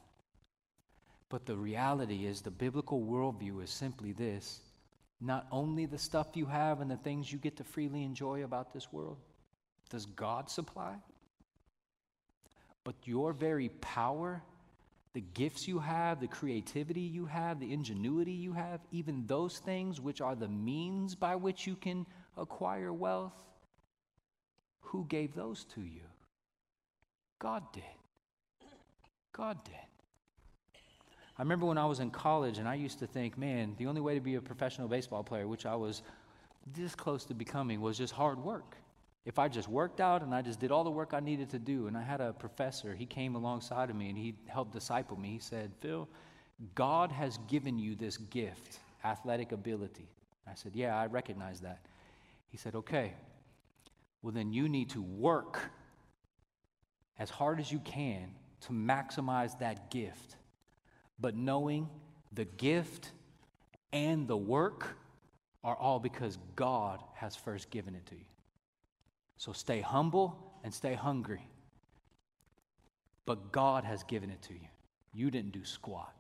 [1.29, 4.63] But the reality is, the biblical worldview is simply this
[5.21, 8.73] not only the stuff you have and the things you get to freely enjoy about
[8.73, 9.19] this world
[9.91, 10.97] does God supply,
[12.83, 14.43] but your very power
[15.17, 19.99] the gifts you have, the creativity you have, the ingenuity you have, even those things
[19.99, 22.05] which are the means by which you can
[22.37, 23.33] acquire wealth,
[24.81, 26.03] who gave those to you?
[27.39, 27.83] God did.
[29.33, 29.75] God did.
[31.39, 34.03] I remember when I was in college and I used to think, man, the only
[34.03, 36.03] way to be a professional baseball player, which I was
[36.75, 38.77] this close to becoming, was just hard work
[39.27, 41.59] if I just worked out and I just did all the work I needed to
[41.59, 45.19] do, and I had a professor, he came alongside of me and he helped disciple
[45.19, 45.31] me.
[45.31, 46.09] He said, Phil,
[46.77, 50.09] God has given you this gift, athletic ability.
[50.47, 51.81] I said, Yeah, I recognize that.
[52.49, 53.15] He said, Okay,
[54.23, 55.59] well, then you need to work
[57.19, 60.37] as hard as you can to maximize that gift.
[61.19, 61.89] But knowing
[62.33, 63.11] the gift
[63.93, 64.97] and the work
[65.65, 68.36] are all because God has first given it to you.
[69.37, 71.49] So stay humble and stay hungry.
[73.25, 74.69] But God has given it to you.
[75.13, 76.13] You didn't do squat.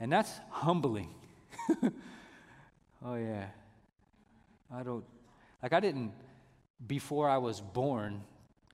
[0.00, 1.14] And that's humbling.
[3.04, 3.46] oh, yeah.
[4.72, 5.04] I don't,
[5.62, 6.12] like, I didn't,
[6.86, 8.22] before I was born,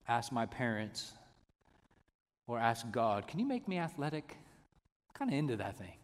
[0.09, 1.13] ask my parents
[2.47, 4.37] or ask God, can you make me athletic?
[5.09, 5.95] I'm kind of into that thing.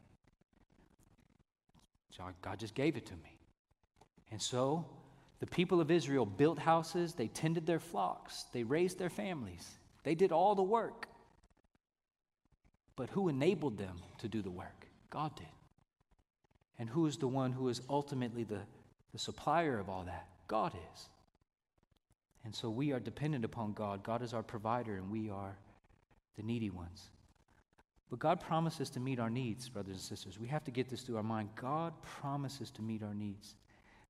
[2.42, 3.38] God just gave it to me.
[4.31, 4.87] And so
[5.38, 10.14] the people of Israel built houses, they tended their flocks, they raised their families, they
[10.14, 11.09] did all the work.
[12.97, 14.87] But who enabled them to do the work?
[15.11, 15.47] God did.
[16.78, 18.61] And who is the one who is ultimately the,
[19.12, 20.26] the supplier of all that?
[20.49, 21.09] God is.
[22.45, 24.03] And so we are dependent upon God.
[24.03, 25.57] God is our provider, and we are
[26.37, 27.11] the needy ones.
[28.09, 30.39] But God promises to meet our needs, brothers and sisters.
[30.39, 31.49] We have to get this through our mind.
[31.57, 33.57] God promises to meet our needs.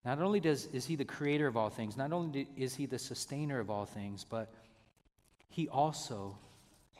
[0.06, 2.98] Not only does, is He the creator of all things, not only is He the
[2.98, 4.54] sustainer of all things, but
[5.48, 6.38] He also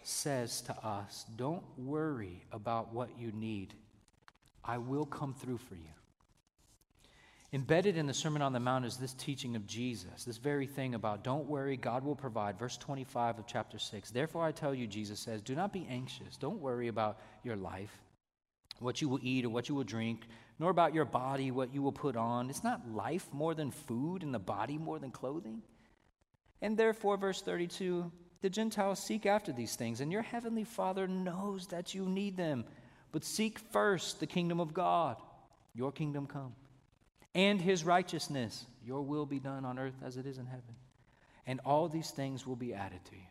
[0.02, 3.74] says to us, Don't worry about what you need.
[4.64, 5.96] I will come through for you.
[7.52, 10.96] Embedded in the Sermon on the Mount is this teaching of Jesus, this very thing
[10.96, 12.58] about don't worry, God will provide.
[12.58, 14.10] Verse 25 of chapter 6.
[14.10, 16.36] Therefore, I tell you, Jesus says, do not be anxious.
[16.36, 17.96] Don't worry about your life,
[18.80, 20.26] what you will eat or what you will drink,
[20.58, 22.50] nor about your body, what you will put on.
[22.50, 25.62] It's not life more than food and the body more than clothing.
[26.62, 28.10] And therefore, verse 32
[28.42, 32.64] the Gentiles seek after these things, and your heavenly Father knows that you need them.
[33.10, 35.16] But seek first the kingdom of God,
[35.74, 36.54] your kingdom come
[37.36, 38.64] and his righteousness.
[38.82, 40.74] Your will be done on earth as it is in heaven.
[41.46, 43.28] And all these things will be added to you.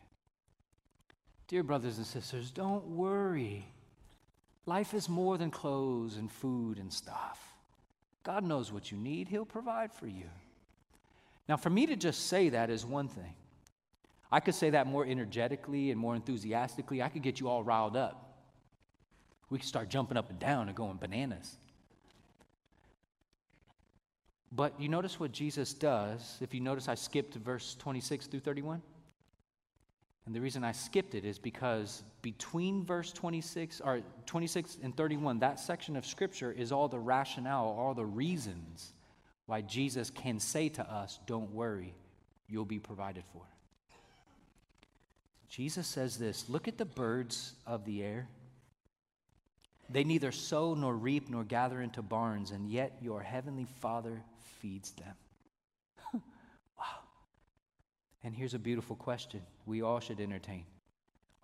[1.48, 3.66] Dear brothers and sisters, don't worry.
[4.66, 7.40] Life is more than clothes and food and stuff.
[8.24, 10.26] God knows what you need, He'll provide for you.
[11.48, 13.34] Now, for me to just say that is one thing.
[14.30, 17.00] I could say that more energetically and more enthusiastically.
[17.00, 18.40] I could get you all riled up.
[19.48, 21.56] We could start jumping up and down and going bananas.
[24.50, 26.38] But you notice what Jesus does.
[26.40, 28.82] If you notice, I skipped verse 26 through 31.
[30.26, 35.38] And the reason I skipped it is because between verse 26 or 26 and 31,
[35.38, 38.92] that section of scripture is all the rationale, all the reasons
[39.46, 41.94] why Jesus can say to us, Don't worry,
[42.48, 43.42] you'll be provided for.
[45.48, 48.28] Jesus says this Look at the birds of the air.
[49.88, 54.20] They neither sow nor reap nor gather into barns, and yet your heavenly Father
[54.60, 55.14] feeds them.
[56.78, 56.98] wow.
[58.26, 60.64] And here's a beautiful question we all should entertain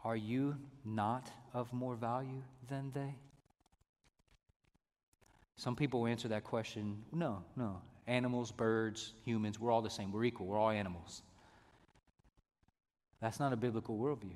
[0.03, 3.15] Are you not of more value than they?
[5.55, 7.81] Some people answer that question no, no.
[8.09, 10.11] Animals, birds, humans, we're all the same.
[10.11, 10.47] We're equal.
[10.47, 11.23] We're all animals.
[13.21, 14.35] That's not a biblical worldview.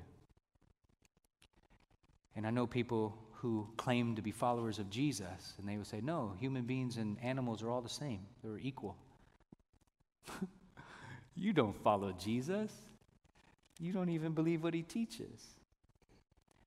[2.37, 5.99] And I know people who claim to be followers of Jesus, and they would say,
[6.01, 8.95] no, human beings and animals are all the same, they're equal.
[11.37, 12.71] you don't follow Jesus.
[13.79, 15.41] You don't even believe what he teaches.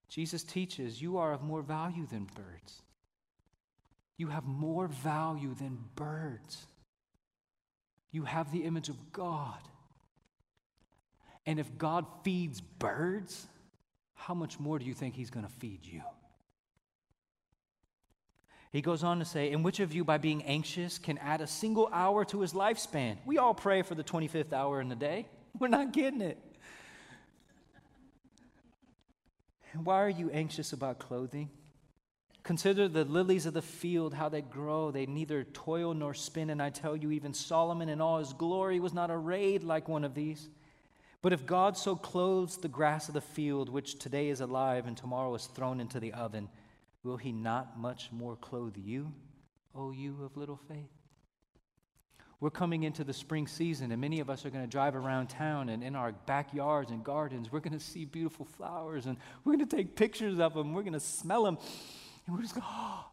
[0.09, 2.83] Jesus teaches you are of more value than birds.
[4.16, 6.66] You have more value than birds.
[8.12, 9.59] You have the image of God.
[11.47, 13.47] And if God feeds birds,
[14.14, 16.03] how much more do you think he's going to feed you?
[18.73, 21.47] He goes on to say, And which of you, by being anxious, can add a
[21.47, 23.18] single hour to his lifespan?
[23.25, 25.27] We all pray for the 25th hour in the day.
[25.59, 26.39] We're not getting it.
[29.75, 31.51] Why are you anxious about clothing?
[32.43, 34.91] Consider the lilies of the field, how they grow.
[34.91, 36.51] They neither toil nor spin.
[36.51, 40.05] And I tell you, even Solomon in all his glory was not arrayed like one
[40.05, 40.49] of these.
[41.23, 44.97] But if God so clothes the grass of the field, which today is alive and
[44.97, 46.49] tomorrow is thrown into the oven,
[47.03, 49.12] will he not much more clothe you,
[49.74, 50.90] O you of little faith?
[52.40, 55.28] We're coming into the spring season, and many of us are going to drive around
[55.28, 57.53] town and in our backyards and gardens.
[57.53, 60.72] We're going to see beautiful flowers, and we're going to take pictures of them.
[60.72, 61.59] We're going to smell them,
[62.26, 63.11] and we're just going, oh, ah!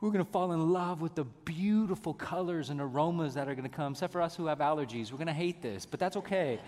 [0.00, 3.68] we're going to fall in love with the beautiful colors and aromas that are going
[3.68, 3.92] to come.
[3.92, 6.60] Except for us who have allergies, we're going to hate this, but that's okay.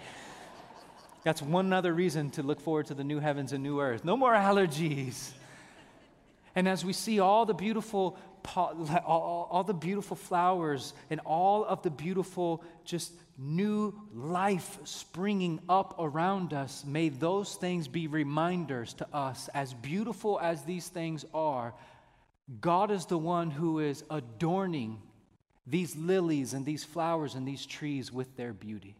[1.22, 4.04] That's one other reason to look forward to the new heavens and new earth.
[4.04, 5.32] No more allergies.
[6.56, 8.18] And as we see all the beautiful
[8.54, 16.52] all, the beautiful flowers and all of the beautiful just new life springing up around
[16.52, 21.74] us may those things be reminders to us as beautiful as these things are
[22.60, 25.02] god is the one who is adorning
[25.66, 28.94] these lilies and these flowers and these trees with their beauty.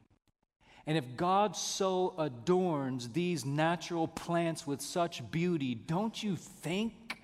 [0.87, 7.16] And if god so adorns these natural plants with such beauty don't you think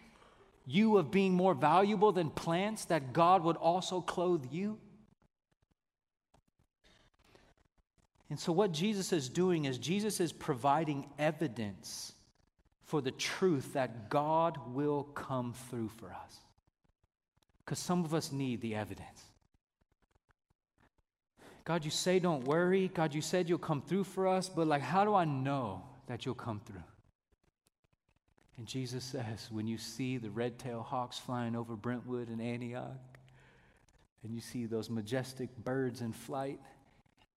[0.66, 4.78] you of being more valuable than plants, that God would also clothe you?
[8.30, 12.12] And so, what Jesus is doing is Jesus is providing evidence
[12.84, 16.36] for the truth that God will come through for us.
[17.64, 19.22] Because some of us need the evidence.
[21.64, 22.88] God, you say don't worry.
[22.88, 26.26] God, you said you'll come through for us, but like, how do I know that
[26.26, 26.82] you'll come through?
[28.62, 33.18] And Jesus says, when you see the red tailed hawks flying over Brentwood and Antioch,
[34.22, 36.60] and you see those majestic birds in flight,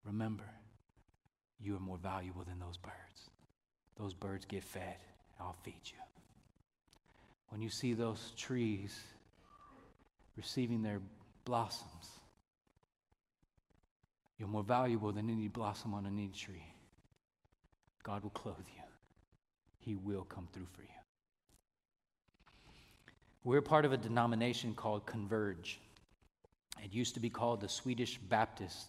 [0.03, 0.43] remember,
[1.59, 3.31] you are more valuable than those birds.
[3.97, 4.97] Those birds get fed,
[5.39, 5.97] I'll feed you.
[7.49, 8.95] when you see those trees
[10.37, 11.01] receiving their
[11.43, 12.07] blossoms,
[14.37, 16.71] you're more valuable than any blossom on any tree.
[18.03, 18.83] God will clothe you,
[19.79, 21.04] He will come through for you.
[23.45, 25.79] We're part of a denomination called Converge.
[26.83, 28.87] It used to be called the Swedish Baptist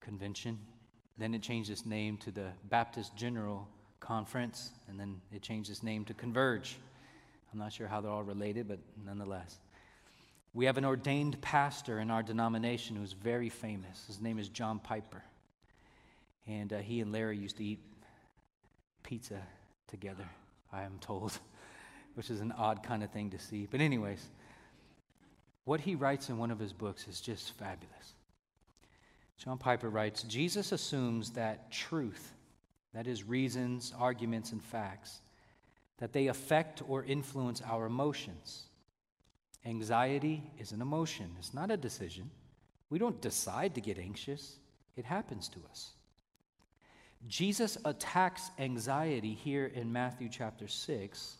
[0.00, 0.58] Convention.
[1.16, 3.68] Then it changed its name to the Baptist General
[4.00, 6.76] Conference, and then it changed its name to Converge.
[7.52, 9.60] I'm not sure how they're all related, but nonetheless.
[10.54, 14.06] We have an ordained pastor in our denomination who's very famous.
[14.08, 15.22] His name is John Piper.
[16.48, 17.78] And uh, he and Larry used to eat
[19.04, 19.40] pizza
[19.86, 20.28] together,
[20.72, 21.38] I am told,
[22.18, 23.68] which is an odd kind of thing to see.
[23.70, 24.28] But, anyways,
[25.62, 28.14] what he writes in one of his books is just fabulous.
[29.36, 32.32] John Piper writes Jesus assumes that truth,
[32.92, 35.20] that is, reasons, arguments, and facts,
[35.98, 38.64] that they affect or influence our emotions.
[39.64, 42.32] Anxiety is an emotion, it's not a decision.
[42.90, 44.56] We don't decide to get anxious,
[44.96, 45.90] it happens to us.
[47.28, 51.37] Jesus attacks anxiety here in Matthew chapter 6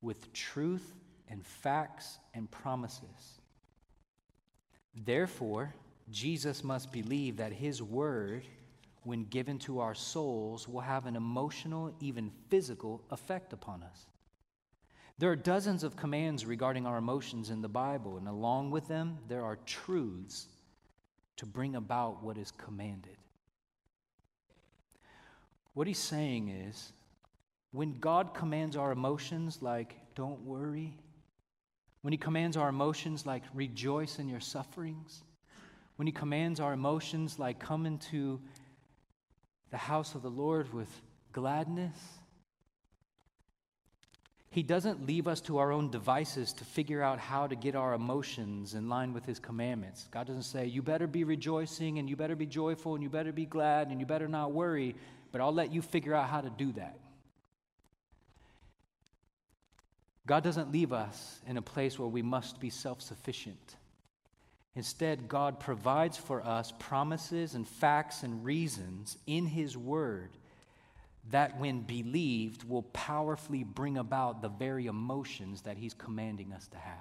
[0.00, 0.94] with truth
[1.28, 3.40] and facts and promises.
[4.94, 5.74] Therefore,
[6.10, 8.46] Jesus must believe that his word,
[9.02, 14.06] when given to our souls, will have an emotional, even physical effect upon us.
[15.18, 19.18] There are dozens of commands regarding our emotions in the Bible, and along with them,
[19.28, 20.46] there are truths
[21.36, 23.16] to bring about what is commanded.
[25.74, 26.92] What he's saying is
[27.72, 30.96] when God commands our emotions, like, don't worry,
[32.02, 35.22] when he commands our emotions, like, rejoice in your sufferings,
[35.96, 38.40] when he commands our emotions, like, come into
[39.70, 40.88] the house of the Lord with
[41.32, 41.96] gladness,
[44.50, 47.92] he doesn't leave us to our own devices to figure out how to get our
[47.92, 50.08] emotions in line with His commandments.
[50.10, 53.32] God doesn't say, you better be rejoicing and you better be joyful and you better
[53.32, 54.96] be glad and you better not worry,
[55.32, 56.98] but I'll let you figure out how to do that.
[60.28, 63.76] God doesn't leave us in a place where we must be self sufficient.
[64.76, 70.28] Instead, God provides for us promises and facts and reasons in His Word
[71.30, 76.76] that, when believed, will powerfully bring about the very emotions that He's commanding us to
[76.76, 76.98] have.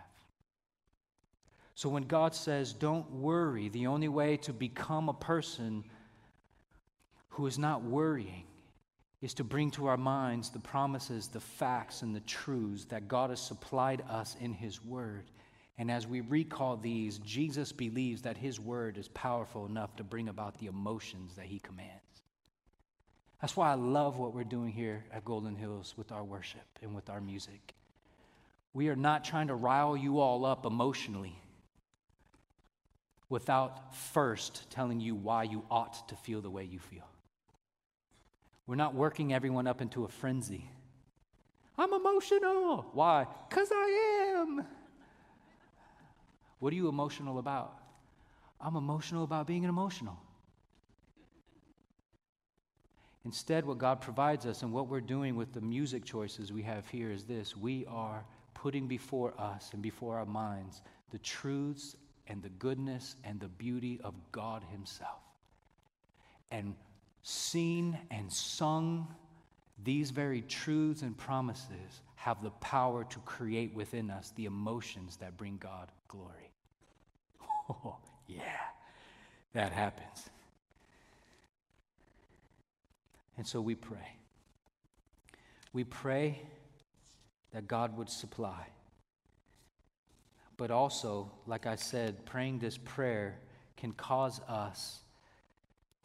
[1.75, 5.83] So, when God says, Don't worry, the only way to become a person
[7.27, 8.45] who is not worrying
[9.21, 13.31] is to bring to our minds the promises, the facts, and the truths that God
[13.31, 15.31] has supplied us in His Word.
[15.79, 20.29] And as we recall these, Jesus believes that His Word is powerful enough to bring
[20.29, 21.93] about the emotions that He commands.
[23.41, 26.95] That's why I love what we're doing here at Golden Hills with our worship and
[26.95, 27.75] with our music.
[28.73, 31.39] We are not trying to rile you all up emotionally
[33.29, 37.07] without first telling you why you ought to feel the way you feel.
[38.67, 40.69] We're not working everyone up into a frenzy.
[41.77, 42.85] I'm emotional.
[42.93, 43.25] Why?
[43.49, 44.65] Because I am.
[46.59, 47.77] What are you emotional about?
[48.59, 50.17] I'm emotional about being emotional.
[53.25, 56.87] Instead, what God provides us and what we're doing with the music choices we have
[56.87, 61.95] here is this we are putting before us and before our minds the truths
[62.27, 65.21] and the goodness and the beauty of God Himself.
[66.51, 66.73] And
[67.27, 69.05] seen and sung
[69.83, 75.35] these very truths and promises have the power to create within us the emotions that
[75.35, 76.51] bring God glory.
[77.69, 77.97] Oh,
[78.27, 78.61] yeah,
[79.51, 80.29] that happens.
[83.35, 84.15] And so we pray.
[85.73, 86.41] We pray
[87.51, 88.67] that God would supply.
[90.55, 93.37] But also, like I said, praying this prayer
[93.75, 95.01] can cause us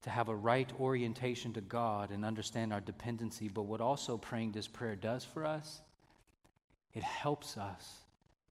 [0.02, 3.48] to have a right orientation to God and understand our dependency.
[3.48, 5.80] But what also praying this prayer does for us,
[6.92, 7.98] it helps us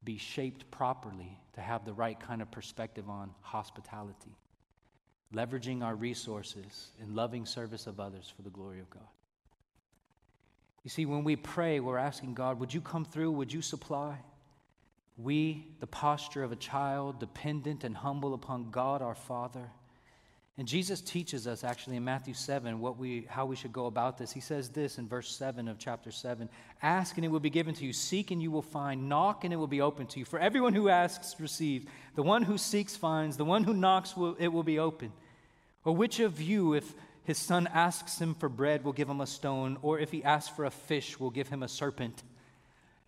[0.03, 4.35] be shaped properly to have the right kind of perspective on hospitality
[5.33, 9.07] leveraging our resources in loving service of others for the glory of God.
[10.83, 13.31] You see, when we pray, we're asking God, would you come through?
[13.31, 14.17] Would you supply?
[15.17, 19.69] We, the posture of a child, dependent and humble upon God our Father.
[20.57, 24.17] And Jesus teaches us actually in Matthew 7 what we, how we should go about
[24.17, 24.31] this.
[24.31, 26.49] He says this in verse 7 of chapter 7
[26.83, 29.53] Ask and it will be given to you, seek and you will find, knock and
[29.53, 30.25] it will be open to you.
[30.25, 31.85] For everyone who asks receives,
[32.15, 35.13] the one who seeks finds, the one who knocks will, it will be open.
[35.85, 36.93] Or which of you, if
[37.23, 40.53] his son asks him for bread, will give him a stone, or if he asks
[40.53, 42.23] for a fish, will give him a serpent?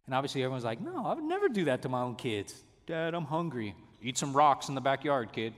[0.06, 2.64] And obviously, everyone's like, no, I would never do that to my own kids.
[2.86, 3.76] Dad, I'm hungry.
[4.02, 5.54] Eat some rocks in the backyard, kid.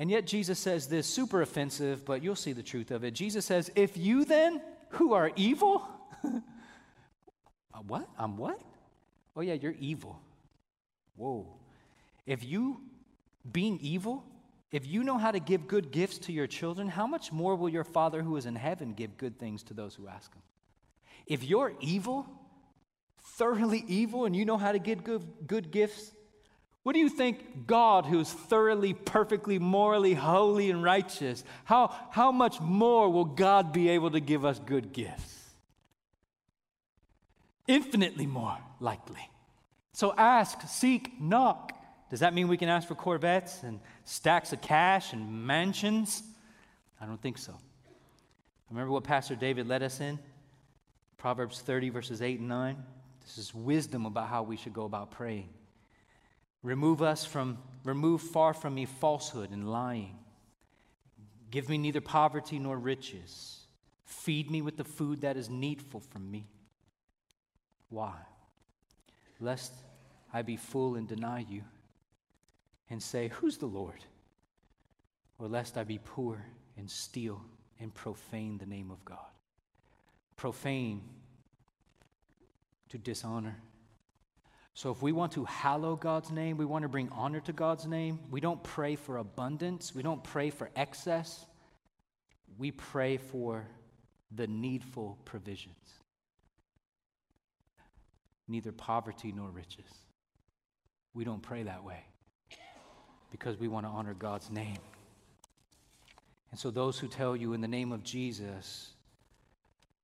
[0.00, 3.10] And yet, Jesus says this super offensive, but you'll see the truth of it.
[3.10, 5.86] Jesus says, If you then, who are evil,
[6.24, 6.30] uh,
[7.86, 8.08] what?
[8.18, 8.58] I'm what?
[9.36, 10.18] Oh, yeah, you're evil.
[11.16, 11.46] Whoa.
[12.24, 12.80] If you,
[13.52, 14.24] being evil,
[14.72, 17.68] if you know how to give good gifts to your children, how much more will
[17.68, 20.40] your Father who is in heaven give good things to those who ask him?
[21.26, 22.26] If you're evil,
[23.36, 26.14] thoroughly evil, and you know how to give good, good gifts,
[26.82, 32.60] what do you think God, who's thoroughly, perfectly, morally holy and righteous, how, how much
[32.60, 35.36] more will God be able to give us good gifts?
[37.68, 39.30] Infinitely more likely.
[39.92, 41.72] So ask, seek, knock.
[42.08, 46.22] Does that mean we can ask for Corvettes and stacks of cash and mansions?
[47.00, 47.54] I don't think so.
[48.70, 50.18] Remember what Pastor David led us in?
[51.18, 52.76] Proverbs 30, verses 8 and 9.
[53.22, 55.50] This is wisdom about how we should go about praying.
[56.62, 60.18] Remove us from, remove far from me falsehood and lying.
[61.50, 63.60] Give me neither poverty nor riches.
[64.04, 66.46] Feed me with the food that is needful for me.
[67.88, 68.14] Why?
[69.40, 69.72] Lest
[70.32, 71.62] I be full and deny you
[72.90, 74.04] and say, Who's the Lord?
[75.38, 76.44] Or lest I be poor
[76.76, 77.40] and steal
[77.80, 79.18] and profane the name of God.
[80.36, 81.02] Profane
[82.90, 83.56] to dishonor.
[84.80, 87.86] So, if we want to hallow God's name, we want to bring honor to God's
[87.86, 91.44] name, we don't pray for abundance, we don't pray for excess,
[92.56, 93.68] we pray for
[94.34, 95.76] the needful provisions.
[98.48, 99.84] Neither poverty nor riches.
[101.12, 102.02] We don't pray that way
[103.30, 104.78] because we want to honor God's name.
[106.52, 108.92] And so, those who tell you in the name of Jesus,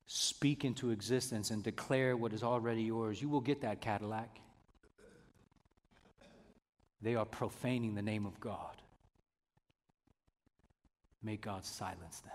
[0.04, 4.40] speak into existence and declare what is already yours, you will get that Cadillac.
[7.02, 8.82] They are profaning the name of God.
[11.22, 12.32] May God silence them.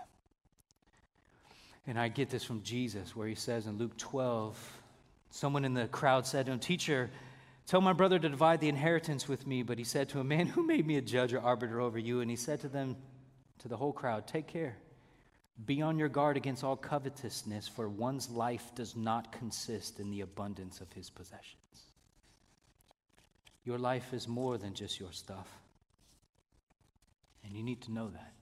[1.86, 4.56] And I get this from Jesus, where he says in Luke 12,
[5.30, 7.10] someone in the crowd said to him, Teacher,
[7.66, 9.62] Tell my brother to divide the inheritance with me.
[9.62, 12.20] But he said to a man, Who made me a judge or arbiter over you?
[12.20, 12.96] And he said to them,
[13.62, 14.76] to the whole crowd, Take care.
[15.64, 20.22] Be on your guard against all covetousness, for one's life does not consist in the
[20.22, 21.91] abundance of his possessions.
[23.64, 25.48] Your life is more than just your stuff.
[27.44, 28.32] And you need to know that.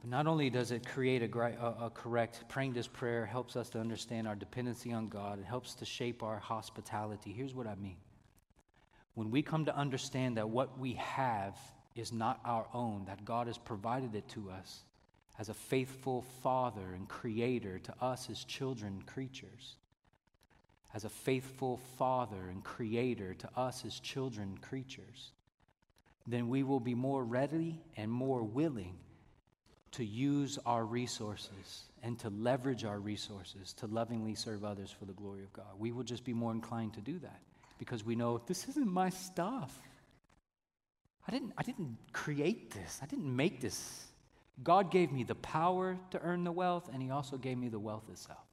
[0.00, 3.68] But not only does it create a, a, a, correct, praying this prayer helps us
[3.70, 7.32] to understand our dependency on God, it helps to shape our hospitality.
[7.32, 7.98] Here's what I mean.
[9.14, 11.56] When we come to understand that what we have
[11.94, 14.82] is not our own, that God has provided it to us
[15.38, 19.76] as a faithful Father and Creator to us as children, creatures,
[20.94, 25.32] as a faithful Father and Creator to us as children, creatures,
[26.26, 28.96] then we will be more ready and more willing
[29.92, 35.12] to use our resources and to leverage our resources to lovingly serve others for the
[35.12, 35.66] glory of God.
[35.78, 37.40] We will just be more inclined to do that
[37.78, 39.76] because we know this isn't my stuff.
[41.26, 44.06] I didn't, I didn't create this, I didn't make this.
[44.62, 47.78] God gave me the power to earn the wealth, and He also gave me the
[47.78, 48.51] wealth itself.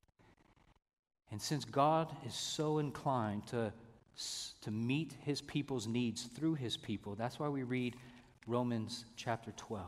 [1.32, 3.72] And since God is so inclined to,
[4.62, 7.96] to meet His people's needs through His people, that's why we read
[8.48, 9.86] Romans chapter 12.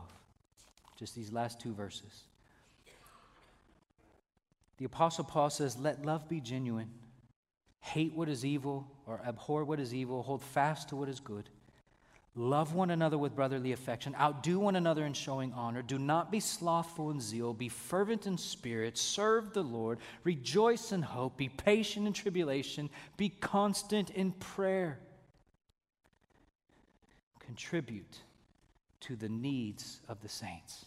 [0.96, 2.24] Just these last two verses.
[4.78, 6.90] The Apostle Paul says, Let love be genuine.
[7.80, 10.22] Hate what is evil or abhor what is evil.
[10.22, 11.48] Hold fast to what is good.
[12.34, 14.16] Love one another with brotherly affection.
[14.18, 15.82] Outdo one another in showing honor.
[15.82, 17.52] Do not be slothful in zeal.
[17.52, 18.96] Be fervent in spirit.
[18.96, 19.98] Serve the Lord.
[20.24, 21.36] Rejoice in hope.
[21.36, 22.88] Be patient in tribulation.
[23.18, 24.98] Be constant in prayer.
[27.38, 28.20] Contribute
[29.00, 30.86] to the needs of the saints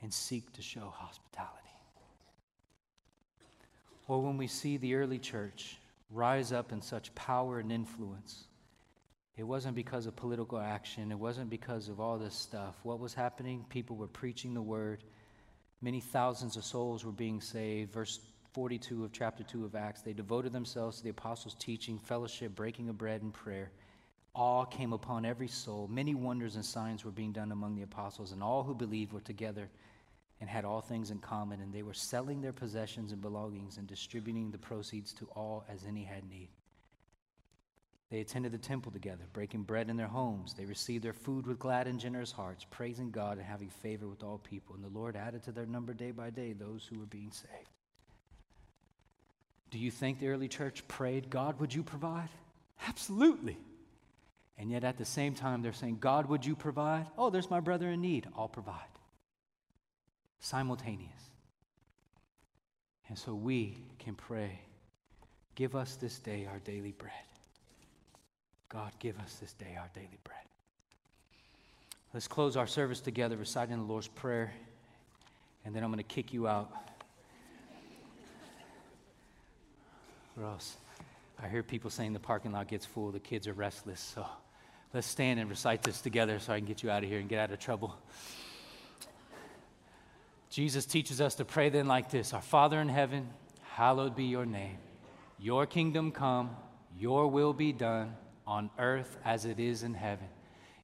[0.00, 1.56] and seek to show hospitality.
[4.08, 5.76] Or when we see the early church
[6.10, 8.46] rise up in such power and influence,
[9.36, 12.76] it wasn't because of political action, it wasn't because of all this stuff.
[12.82, 13.64] What was happening?
[13.68, 15.02] People were preaching the word,
[15.80, 17.92] many thousands of souls were being saved.
[17.92, 18.20] Verse
[18.52, 22.88] 42 of chapter 2 of Acts, they devoted themselves to the apostles' teaching, fellowship, breaking
[22.88, 23.70] of bread, and prayer.
[24.34, 25.88] Awe came upon every soul.
[25.88, 29.20] Many wonders and signs were being done among the apostles, and all who believed were
[29.20, 29.68] together
[30.40, 33.86] and had all things in common, and they were selling their possessions and belongings and
[33.86, 36.48] distributing the proceeds to all as any had need.
[38.10, 40.52] They attended the temple together, breaking bread in their homes.
[40.54, 44.24] They received their food with glad and generous hearts, praising God and having favor with
[44.24, 44.74] all people.
[44.74, 47.68] And the Lord added to their number day by day those who were being saved.
[49.70, 52.28] Do you think the early church prayed, God, would you provide?
[52.88, 53.56] Absolutely.
[54.58, 57.06] And yet at the same time, they're saying, God, would you provide?
[57.16, 58.26] Oh, there's my brother in need.
[58.36, 58.80] I'll provide.
[60.40, 61.30] Simultaneous.
[63.08, 64.60] And so we can pray,
[65.54, 67.12] give us this day our daily bread.
[68.70, 70.38] God, give us this day our daily bread.
[72.14, 74.52] Let's close our service together reciting the Lord's Prayer,
[75.64, 76.70] and then I'm going to kick you out.
[80.38, 80.76] Or else
[81.42, 84.00] I hear people saying the parking lot gets full, the kids are restless.
[84.00, 84.24] So
[84.94, 87.28] let's stand and recite this together so I can get you out of here and
[87.28, 87.96] get out of trouble.
[90.48, 93.30] Jesus teaches us to pray then like this Our Father in heaven,
[93.72, 94.78] hallowed be your name.
[95.40, 96.56] Your kingdom come,
[96.96, 98.14] your will be done
[98.50, 100.26] on earth as it is in heaven.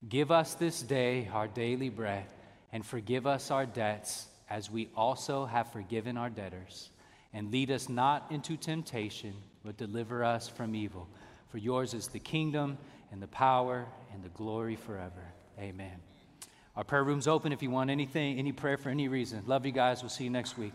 [0.09, 2.27] Give us this day our daily bread,
[2.73, 6.91] and forgive us our debts as we also have forgiven our debtors
[7.33, 11.09] and lead us not into temptation, but deliver us from evil.
[11.49, 12.79] For yours is the kingdom
[13.11, 15.33] and the power and the glory forever.
[15.59, 15.99] Amen.
[16.77, 19.43] Our prayer room's open if you want anything, any prayer for any reason.
[19.47, 20.03] Love you guys.
[20.03, 20.73] We'll see you next week.